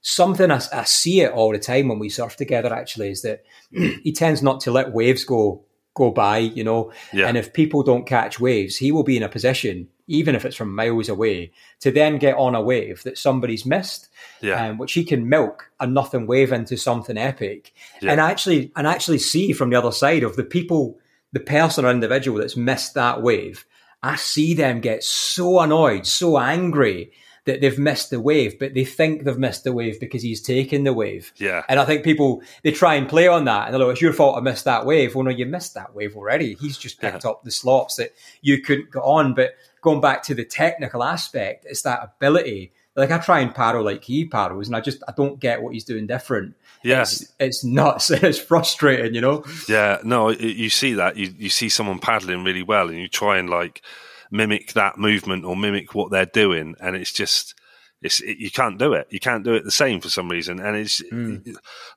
[0.00, 3.42] something I, I see it all the time when we surf together actually is that
[3.72, 5.64] he tends not to let waves go
[5.96, 6.92] go by, you know.
[7.12, 7.26] Yeah.
[7.26, 10.54] And if people don't catch waves, he will be in a position, even if it's
[10.54, 14.08] from miles away, to then get on a wave that somebody's missed,
[14.40, 14.68] Yeah.
[14.68, 17.72] um, which he can milk a nothing wave into something epic.
[18.00, 18.12] Yeah.
[18.12, 20.98] And actually, and actually see from the other side of the people,
[21.32, 23.66] the person or individual that's missed that wave.
[24.02, 27.10] I see them get so annoyed, so angry
[27.46, 30.84] that they've missed the wave, but they think they've missed the wave because he's taken
[30.84, 31.32] the wave.
[31.36, 31.62] Yeah.
[31.68, 34.12] And I think people they try and play on that, and they're like, "It's your
[34.12, 36.54] fault I missed that wave." Well, no, you missed that wave already.
[36.54, 39.34] He's just picked up the slots that you couldn't get on.
[39.34, 42.72] But going back to the technical aspect, it's that ability.
[42.96, 45.72] Like I try and paddle like he paddles, and I just I don't get what
[45.72, 46.56] he's doing different.
[46.82, 47.02] Yeah.
[47.02, 48.10] It's, it's nuts.
[48.10, 49.44] It's frustrating, you know.
[49.68, 53.38] Yeah, no, you see that you you see someone paddling really well, and you try
[53.38, 53.82] and like
[54.30, 57.54] mimic that movement or mimic what they're doing, and it's just
[58.02, 59.06] it's it, you can't do it.
[59.10, 61.36] You can't do it the same for some reason, and it's hmm.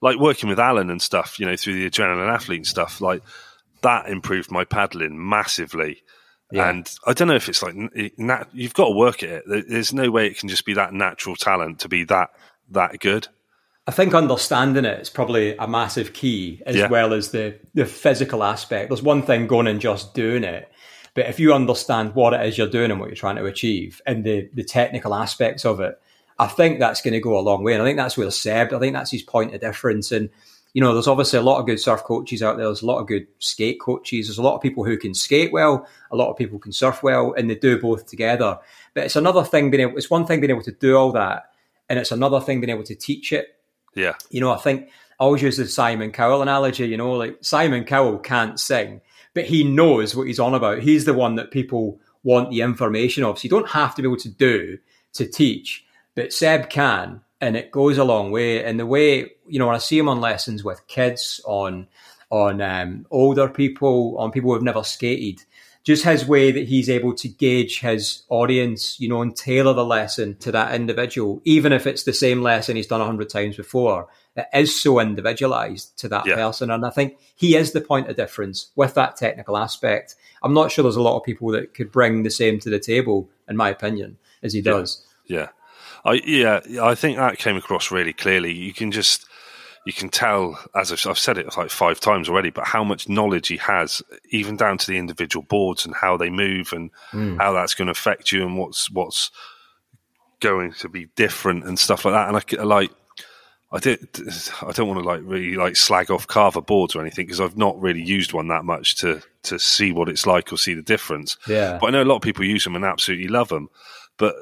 [0.01, 1.39] like working with Alan and stuff.
[1.39, 3.21] You know, through the adrenaline athlete and stuff like
[3.82, 6.03] that improved my paddling massively.
[6.51, 6.69] Yeah.
[6.69, 7.75] And I don't know if it's like
[8.17, 9.67] nat- you've got to work at it.
[9.69, 12.32] There's no way it can just be that natural talent to be that
[12.71, 13.27] that good.
[13.88, 16.89] I think understanding it is probably a massive key, as Yeah.
[16.89, 18.89] well as the the physical aspect.
[18.89, 20.71] There's one thing going and just doing it,
[21.14, 24.01] but if you understand what it is you're doing and what you're trying to achieve,
[24.05, 25.99] and the the technical aspects of it,
[26.38, 27.74] I think that's going to go a long way.
[27.74, 30.12] And I think that's where Seb, I think that's his point of difference.
[30.12, 30.30] And
[30.74, 32.68] you know, there's obviously a lot of good surf coaches out there.
[32.68, 34.28] There's a lot of good skate coaches.
[34.28, 35.88] There's a lot of people who can skate well.
[36.12, 38.60] A lot of people can surf well, and they do both together.
[38.93, 39.97] But it's another thing being able.
[39.97, 41.51] It's one thing being able to do all that,
[41.89, 43.60] and it's another thing being able to teach it
[43.95, 44.89] Yeah, you know, I think
[45.20, 49.01] I always use the Simon Cowell analogy, you know, like Simon Cowell can't sing,
[49.34, 50.80] but he knows what he's on about.
[50.80, 53.39] He's the one that people want the information of.
[53.39, 54.77] So you don't have to be able to do
[55.13, 58.63] to teach, but Seb can, and it goes a long way.
[58.63, 61.88] And the way, you know, when I see him on lessons with kids, on
[62.32, 65.43] on um, older people, on people who've never skated,
[65.84, 69.86] just his way that he's able to gauge his audience, you know, and tailor the
[69.86, 73.57] lesson to that individual, even if it's the same lesson he's done a hundred times
[73.57, 74.07] before.
[74.40, 76.36] It is so individualized to that Yeah.
[76.36, 80.16] person, and I think he is the point of difference with that technical aspect.
[80.44, 82.80] I'm not sure there's a lot of people that could bring the same to the
[82.80, 85.06] table, in my opinion, as he does.
[85.26, 85.50] Yeah,
[86.06, 88.54] I yeah, I think that came across really clearly.
[88.54, 89.26] You can just
[89.86, 93.10] you can tell, as I've, I've said it like five times already, but how much
[93.10, 97.38] knowledge he has, even down to the individual boards and how they move and hmm.
[97.38, 99.32] how that's going to affect you and what's what's
[100.42, 102.28] going to be different and stuff like that.
[102.28, 102.92] And I like.
[103.72, 104.07] I did.
[104.61, 107.57] I don't want to like really like slag off Carver boards or anything because I've
[107.57, 110.82] not really used one that much to to see what it's like or see the
[110.82, 111.38] difference.
[111.47, 111.78] Yeah.
[111.80, 113.70] But I know a lot of people use them and absolutely love them.
[114.17, 114.36] But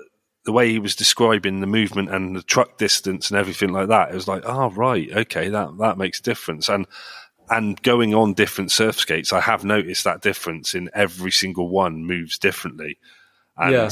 [0.46, 4.12] the way he was describing the movement and the truck distance and everything like that,
[4.12, 6.70] it was like, oh right, okay, that that makes a difference.
[6.70, 6.88] And
[7.50, 12.06] and going on different surf skates, I have noticed that difference in every single one
[12.06, 12.98] moves differently.
[13.58, 13.90] And Yeah.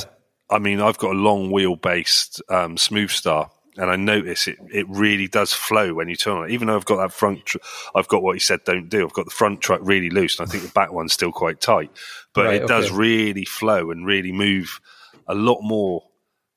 [0.50, 3.50] I mean, I've got a long wheel based um, Smoothstar.
[3.78, 6.52] And I notice it, it really does flow when you turn on it.
[6.52, 7.58] Even though I've got that front, tr-
[7.94, 9.04] I've got what he said don't do.
[9.04, 11.60] I've got the front truck really loose, and I think the back one's still quite
[11.60, 11.92] tight.
[12.34, 14.80] But Right, it does really flow and really move
[15.28, 16.04] a lot more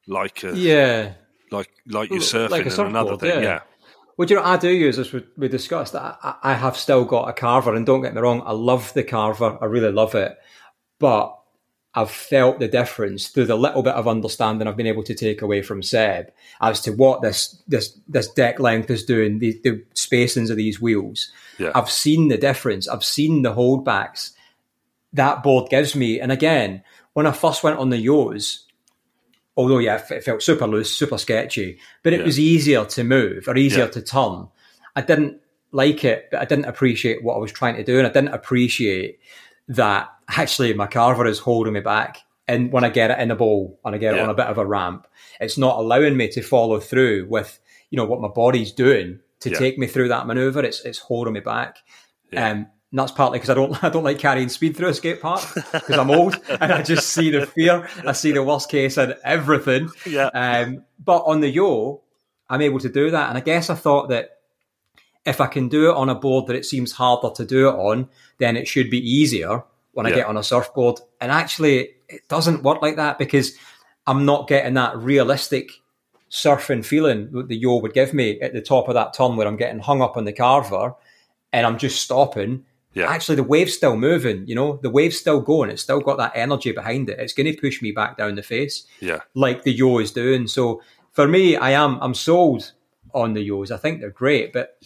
[0.06, 1.14] like a, Yeah.
[1.50, 3.30] like like you're surfing and another thing.
[3.30, 3.40] yeah.
[3.40, 3.60] Yeah,
[4.16, 5.12] Well, you know, I do use this.
[5.36, 6.18] We, discussed that.
[6.22, 9.02] I, I have still got a carver, and don't get me wrong, I love the
[9.02, 9.58] carver.
[9.60, 10.36] I really love it.
[11.00, 11.37] But
[11.98, 15.42] I've felt the difference through the little bit of understanding I've been able to take
[15.42, 16.30] away from Seb
[16.60, 20.80] as to what this this this deck length is doing, the, the spacings of these
[20.80, 21.32] wheels.
[21.58, 21.72] Yeah.
[21.74, 22.86] I've seen the difference.
[22.88, 24.30] I've seen the holdbacks
[25.12, 26.20] that board gives me.
[26.20, 26.82] And again,
[27.14, 28.66] when I first went on the Yos,
[29.56, 32.26] although yeah, it felt super loose, super sketchy, but it Yeah.
[32.26, 33.90] was easier to move or easier Yeah.
[33.90, 34.48] to turn.
[34.94, 35.40] I didn't
[35.72, 38.34] like it, but I didn't appreciate what I was trying to do, and I didn't
[38.34, 39.18] appreciate
[39.68, 43.36] that actually my carver is holding me back and when I get it in a
[43.36, 45.06] bowl and I get it on a bit of a ramp,
[45.38, 47.58] it's not allowing me to follow through with
[47.90, 49.58] you know what my body's doing to Yeah.
[49.58, 50.64] take me through that maneuver.
[50.64, 51.76] It's it's holding me back.
[52.32, 52.50] Yeah.
[52.50, 55.20] Um, and that's partly because I don't I don't like carrying speed through a skate
[55.20, 57.86] park because I'm old and I just see the fear.
[58.06, 59.90] I see the worst case and everything.
[60.06, 60.28] Yeah.
[60.28, 62.00] Um, but on the yo,
[62.48, 64.37] I'm able to do that, and I guess I thought that
[65.28, 67.74] if I can do it on a board that it seems harder to do it
[67.74, 71.00] on, then it should be easier when I get on a surfboard.
[71.20, 73.56] And actually, it doesn't work like that because
[74.06, 75.72] I'm not getting that realistic
[76.30, 79.46] surfing feeling that the yo would give me at the top of that turn where
[79.46, 80.94] I'm getting hung up on the carver
[81.52, 82.64] and I'm just stopping.
[82.94, 83.10] Yeah.
[83.10, 85.70] Actually, the wave's still moving, you know, the wave's still going.
[85.70, 87.18] It's still got that energy behind it.
[87.18, 89.20] It's going to push me back down the face Yeah.
[89.34, 90.46] like the yo is doing.
[90.46, 90.82] So
[91.12, 92.72] for me, I am I'm sold
[93.14, 93.70] on the yos.
[93.70, 94.78] I think they're great, but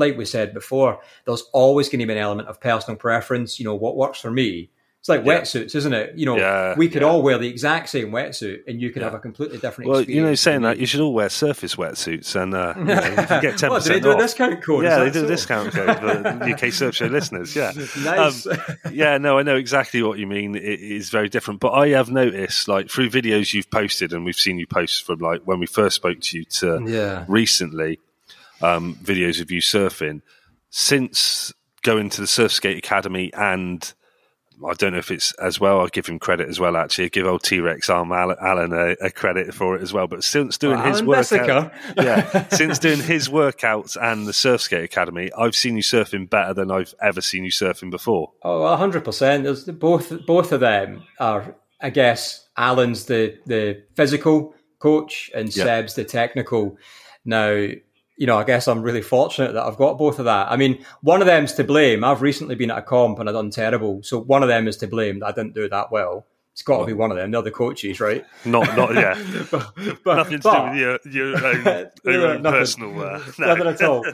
[0.00, 3.58] like we said before, there's always going to be an element of personal preference.
[3.60, 4.70] You know what works for me.
[4.98, 5.40] It's like Yeah.
[5.40, 6.12] wetsuits, isn't it?
[6.14, 7.08] You know, Yeah, we could yeah.
[7.08, 9.88] all wear the exact same wetsuit, and you could have a completely different.
[9.88, 12.84] Well, experience you know, saying that, you should all wear surface wetsuits and uh, you,
[12.84, 14.20] know, you can get 10% What, do they do a off.
[14.20, 14.84] discount code?
[14.84, 17.56] Yeah, they do a discount code for UK Surf Show listeners.
[17.56, 17.72] Yeah.
[18.04, 18.46] Nice.
[18.46, 18.58] Um,
[18.92, 20.54] yeah, no, I know exactly what you mean.
[20.54, 21.60] It is very different.
[21.60, 25.20] But I have noticed, like, through videos you've posted, and we've seen you post from,
[25.20, 27.24] like, when we first spoke to you to Yeah.
[27.26, 28.00] recently,
[28.62, 30.22] um, videos of you surfing,
[30.70, 33.92] since going to the Surf Skate Academy and
[34.68, 35.80] I don't know if it's as well.
[35.80, 36.76] I'll give him credit as well.
[36.76, 40.06] Actually, I give old T Rex arm Alan, a, a credit for it as well.
[40.06, 44.84] But since doing Well, his workout, yeah, since doing his workouts and the Surf Skate
[44.84, 48.32] Academy, I've seen you surfing better than I've ever seen you surfing before.
[48.42, 49.44] Oh, hundred percent.
[49.44, 51.56] There's the- both both of them are.
[51.80, 55.64] I guess Alan's the the physical coach and Yeah.
[55.64, 56.76] Seb's the technical.
[57.24, 57.66] Now,
[58.20, 60.52] you know, I guess I'm really fortunate that I've got both of that.
[60.52, 62.04] I mean, one of them's to blame.
[62.04, 64.02] I've recently been at a comp and I've done terrible.
[64.02, 66.26] So one of them is to blame that I didn't do that well.
[66.52, 67.30] It's got to be one of them.
[67.30, 68.26] They're the coaches, right?
[68.44, 69.18] Not, not yeah,
[69.50, 69.72] but,
[70.04, 72.58] but, nothing to but- do with your your own, your own nothing.
[72.60, 73.00] personal.
[73.02, 73.46] Uh, no.
[73.54, 74.04] Nothing at all.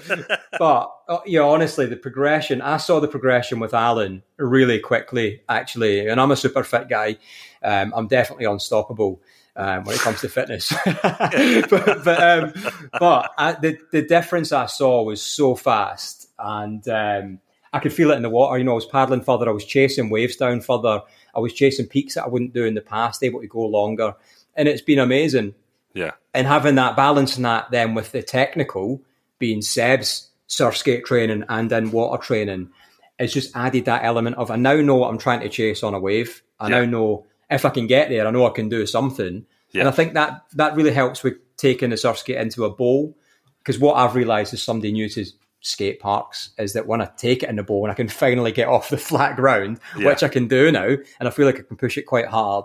[0.57, 2.62] but uh, yeah, honestly, the progression.
[2.62, 7.16] I saw the progression with Alan really quickly, actually, and I'm a super fit guy.
[7.65, 9.20] Um, I'm definitely unstoppable
[9.57, 10.73] um, when it comes to fitness.
[10.85, 12.53] but but, um,
[12.99, 17.41] but I, the the difference I saw was so fast, and um,
[17.73, 18.59] I could feel it in the water.
[18.59, 19.49] You know, I was paddling further.
[19.49, 21.01] I was chasing waves down further.
[21.35, 24.15] I was chasing peaks that I wouldn't do in the past, able to go longer,
[24.55, 25.55] and it's been amazing
[25.95, 29.03] Yeah, and having that balance in that then with the technical
[29.39, 32.70] being Seb's surf skate training and in water training,
[33.19, 35.95] it's just added that element of I now know what I'm trying to chase on
[35.95, 36.43] a wave.
[36.61, 36.81] I Yeah.
[36.81, 39.47] now know if I can get there, I know I can do something.
[39.73, 39.81] Yeah.
[39.81, 43.16] And I think that that really helps with taking the surf skate into a bowl.
[43.59, 45.24] Because what I've realised as somebody new to
[45.60, 48.52] skate parks is that when I take it in the bowl and I can finally
[48.52, 50.06] get off the flat ground, Yeah.
[50.09, 52.64] which I can do now, and I feel like I can push it quite hard,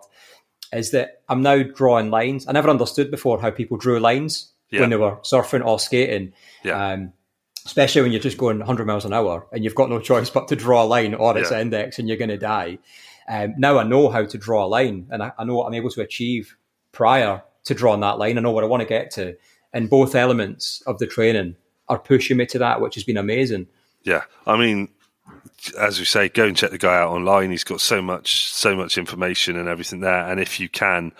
[0.74, 2.48] is that I'm now drawing lines.
[2.48, 4.82] I never understood before how people drew lines Yeah.
[4.82, 6.34] when they were surfing or skating.
[6.94, 7.14] Um,
[7.66, 10.48] especially when you're just going 100 miles an hour and you've got no choice but
[10.48, 12.80] to draw a line or its index and you're going to die.
[13.28, 15.74] Um, now I know how to draw a line and I, I know what I'm
[15.74, 16.56] able to achieve
[16.92, 18.38] prior to drawing that line.
[18.38, 19.38] I know what I want to get to.
[19.74, 21.56] And both elements of the training
[21.88, 23.68] are pushing me to that, which has been amazing.
[24.04, 24.90] Yeah, I mean,
[25.80, 27.52] as we say, go and check the guy out online.
[27.52, 30.30] He's got so much, so much information and everything there.
[30.30, 31.12] And if you can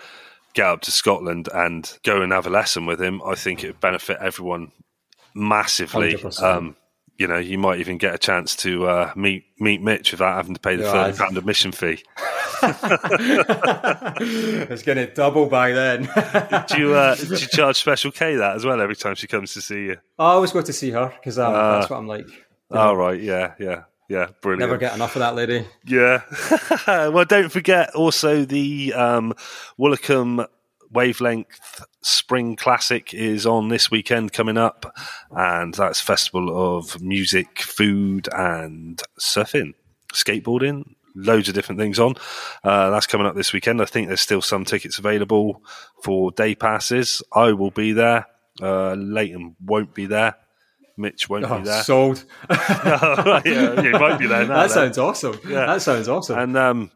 [0.54, 3.68] get up to Scotland and go and have a lesson with him, I think it
[3.68, 4.72] would benefit everyone
[5.34, 6.14] massively.
[6.14, 6.42] 100%.
[6.42, 6.76] Um,
[7.18, 10.54] you know, you might even get a chance to uh, meet meet Mitch without having
[10.54, 12.02] to pay the thirty pound admission fee.
[14.72, 16.02] it's going to double by then.
[16.68, 19.52] Do you uh, do you charge Special K that as well every time she comes
[19.54, 19.96] to see you?
[20.18, 21.78] I always go to see her because um, Ah.
[21.78, 22.26] that's what I'm like.
[22.70, 24.60] Oh right, yeah, yeah, yeah, brilliant.
[24.60, 25.66] Never get enough of that lady.
[25.86, 26.22] Yeah.
[27.10, 29.34] well, don't forget also the um,
[29.78, 30.46] Woolacombe
[30.92, 34.94] Wavelength Spring Classic is on this weekend coming up,
[35.30, 39.72] and that's festival of music, food, and surfing,
[40.12, 40.84] skateboarding.
[41.14, 42.14] Loads of different things on.
[42.64, 43.82] Uh, that's coming up this weekend.
[43.82, 45.62] I think there's still some tickets available
[46.02, 47.22] for day passes.
[47.34, 48.26] I will be there.
[48.62, 50.36] Uh, Leighton won't be there.
[50.96, 51.82] Mitch won't Oh, be there.
[51.82, 52.24] sold.
[52.50, 54.54] yeah, you might be there now.
[54.66, 54.70] that then.
[54.70, 55.38] sounds awesome.
[55.46, 55.66] Yeah.
[55.66, 56.38] That sounds awesome.
[56.38, 56.90] And um,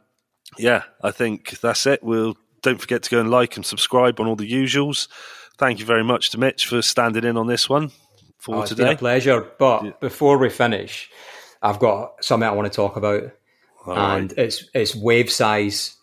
[0.59, 2.03] yeah, I think that's it.
[2.03, 2.37] We'll
[2.67, 5.09] don't forget to go and like and subscribe on all the usuals.
[5.57, 7.91] Thank you very much to Mitch for standing in on this one
[8.39, 8.93] for Oh, it's been today.
[8.95, 9.47] a pleasure.
[9.59, 11.09] But before we finish,
[11.63, 13.23] I've got something I want to talk about,
[13.87, 15.97] All and it's it's wave size,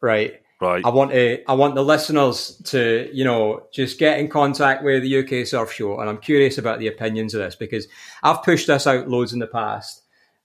[0.00, 0.34] right?
[0.60, 0.84] Right.
[0.84, 5.02] I want to I want the listeners to you know just get in contact with
[5.02, 7.88] the UK Surf Show, and I'm curious about the opinions of this because
[8.22, 10.01] I've pushed this out loads in the past,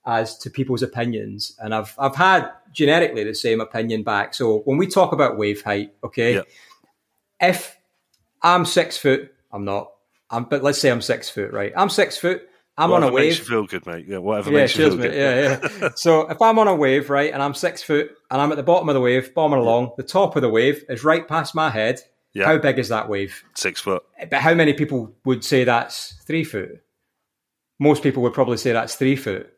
[0.08, 4.34] as to people's opinions, and I've I've had generically the same opinion back.
[4.34, 6.42] So when we talk about wave height, okay, Yeah.
[7.40, 7.76] if
[8.42, 9.90] I'm six foot, I'm not.
[10.30, 11.72] I'm, but let's say I'm six foot, right?
[11.76, 12.42] I'm six foot.
[12.76, 13.38] I'm on a Whatever makes wave.
[13.38, 14.06] you feel good, mate.
[14.08, 15.14] Yeah, whatever Yeah, makes you feel good.
[15.14, 15.88] Yeah, yeah.
[15.96, 18.62] so if I'm on a wave, right, and I'm six foot, and I'm at the
[18.62, 21.70] bottom of the wave, bombing along, the top of the wave is right past my
[21.70, 22.00] head.
[22.34, 22.44] Yeah.
[22.46, 23.42] How big is that wave?
[23.54, 24.04] Six foot.
[24.30, 26.82] But how many people would say that's three foot?
[27.80, 29.52] Most people would probably say that's three foot.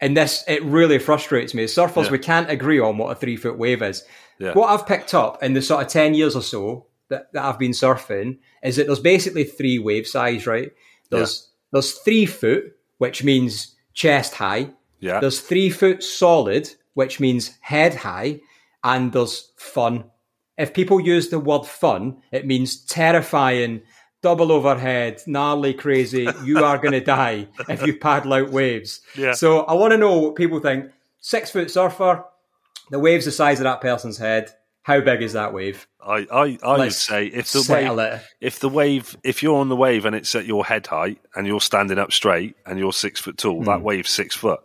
[0.00, 1.64] And this, it really frustrates me.
[1.64, 2.10] As surfers, Yeah.
[2.12, 4.04] we can't agree on what a three foot wave is.
[4.38, 4.52] Yeah.
[4.52, 7.58] What I've picked up in the sort of 10 years or so that, that I've
[7.58, 10.70] been surfing is that there's basically three wave size, right?
[11.10, 14.70] There's, there's three foot, which means chest high.
[15.00, 15.18] Yeah.
[15.20, 18.40] There's three foot solid, which means head high,
[18.84, 20.04] and there's fun.
[20.56, 23.82] If people use the word fun, it means terrifying,
[24.22, 26.28] double overhead, gnarly, crazy.
[26.44, 29.00] You are going to die if you paddle out waves.
[29.16, 29.32] Yeah.
[29.32, 30.90] So I want to know what people think.
[31.20, 32.24] Six foot surfer,
[32.90, 34.50] the wave's the size of that person's head.
[34.82, 35.86] How big is that wave?
[36.00, 38.22] I, I, I would say if the wave, it.
[38.40, 41.46] if the wave, if you're on the wave and it's at your head height and
[41.46, 44.60] you're standing up straight and you're six foot tall, that wave's six foot.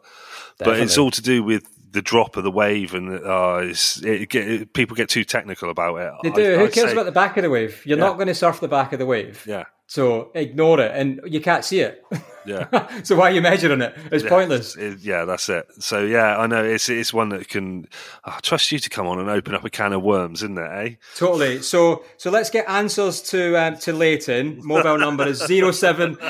[0.59, 1.01] But it's Hmm.
[1.01, 4.73] All to do with the drop of the wave, and uh, it's, it, get, it,
[4.73, 6.11] people get too technical about it.
[6.23, 6.57] They I- do.
[6.57, 7.81] Who I'd cares say- about the back of the wave?
[7.85, 8.03] You're Yeah.
[8.05, 9.43] not going to surf the back of the wave.
[9.47, 12.03] Yeah, So ignore it, and you can't see it.
[12.45, 13.01] yeah.
[13.03, 13.93] so why are you measuring it?
[14.11, 14.75] It's pointless.
[14.75, 15.67] It- yeah, that's it.
[15.79, 17.87] So yeah, I know it's it's one that can.
[18.23, 20.61] I trust you to come on and open up a can of worms, isn't it?
[20.71, 20.95] Eh?
[21.15, 21.61] Totally.
[21.61, 24.61] So so let's get answers to um, to Leighton.
[24.63, 26.17] Mobile number is zero seven.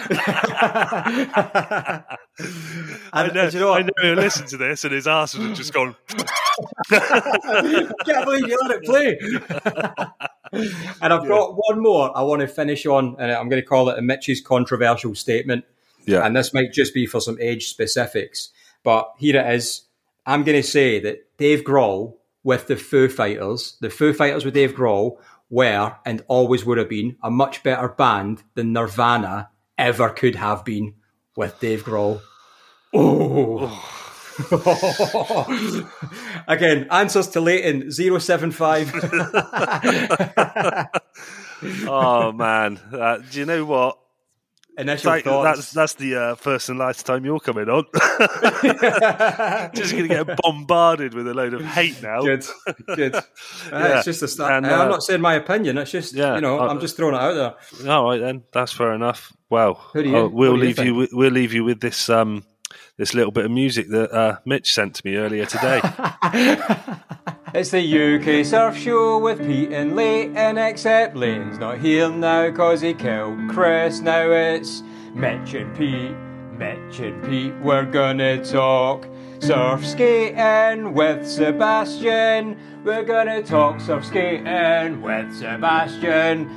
[3.14, 3.48] I know.
[3.48, 3.82] you know what?
[3.82, 5.96] I know he'll listen to this, and his ass would have just gone.
[6.90, 9.18] Can't believe you let it play.
[10.54, 13.90] And I've got one more I want to finish on, and I'm going to call
[13.90, 15.66] it a Mitch's controversial statement.
[16.06, 18.50] Yeah, And this might just be for some age specifics,
[18.84, 19.84] but here it is.
[20.26, 24.54] I'm going to say that Dave Grohl with the Foo Fighters, the Foo Fighters with
[24.54, 25.18] Dave Grohl
[25.50, 30.66] were and always would have been a much better band than Nirvana ever could have
[30.66, 30.96] been
[31.36, 32.22] with Dave Grohl.
[32.94, 34.03] Oh.
[36.48, 38.94] Again, answers to Leighton 075.
[41.88, 43.98] oh man, uh, do you know what?
[44.76, 45.58] Initial thoughts.
[45.58, 47.84] that's that's the uh, first and last time you're coming on.
[49.76, 52.24] just going to get bombarded with a load of hate now.
[52.24, 52.44] Good,
[52.96, 53.14] good.
[53.16, 53.22] Uh,
[53.72, 53.98] Yeah.
[53.98, 54.52] It's just a start.
[54.52, 55.78] And, I'm uh, not saying my opinion.
[55.78, 57.92] It's just yeah, you know uh, I'm just throwing it out there.
[57.92, 59.32] All right then, that's fair enough.
[59.48, 60.84] Well, Who do you- uh, we'll you leave you.
[60.86, 60.98] think?
[60.98, 62.44] with, we'll leave you with this um
[62.98, 65.82] this little bit of music that uh, Mitch sent to me earlier today.
[67.56, 72.82] It's the UK Surf Show with Pete and Leighton, except Leighton's not here now cause
[72.82, 73.99] he killed Chris.
[73.99, 74.82] Now it's
[75.14, 76.15] Mitch and Pete,
[76.57, 79.06] Mitch and Pete, we're gonna talk
[79.38, 82.57] surf skating with Sebastian.
[82.84, 86.49] We're gonna talk surf skating with Sebastian.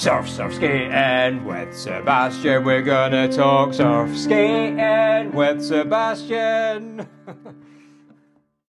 [0.00, 2.64] Surf, surf skating with Sebastian.
[2.64, 7.06] We're gonna talk surf skating with Sebastian.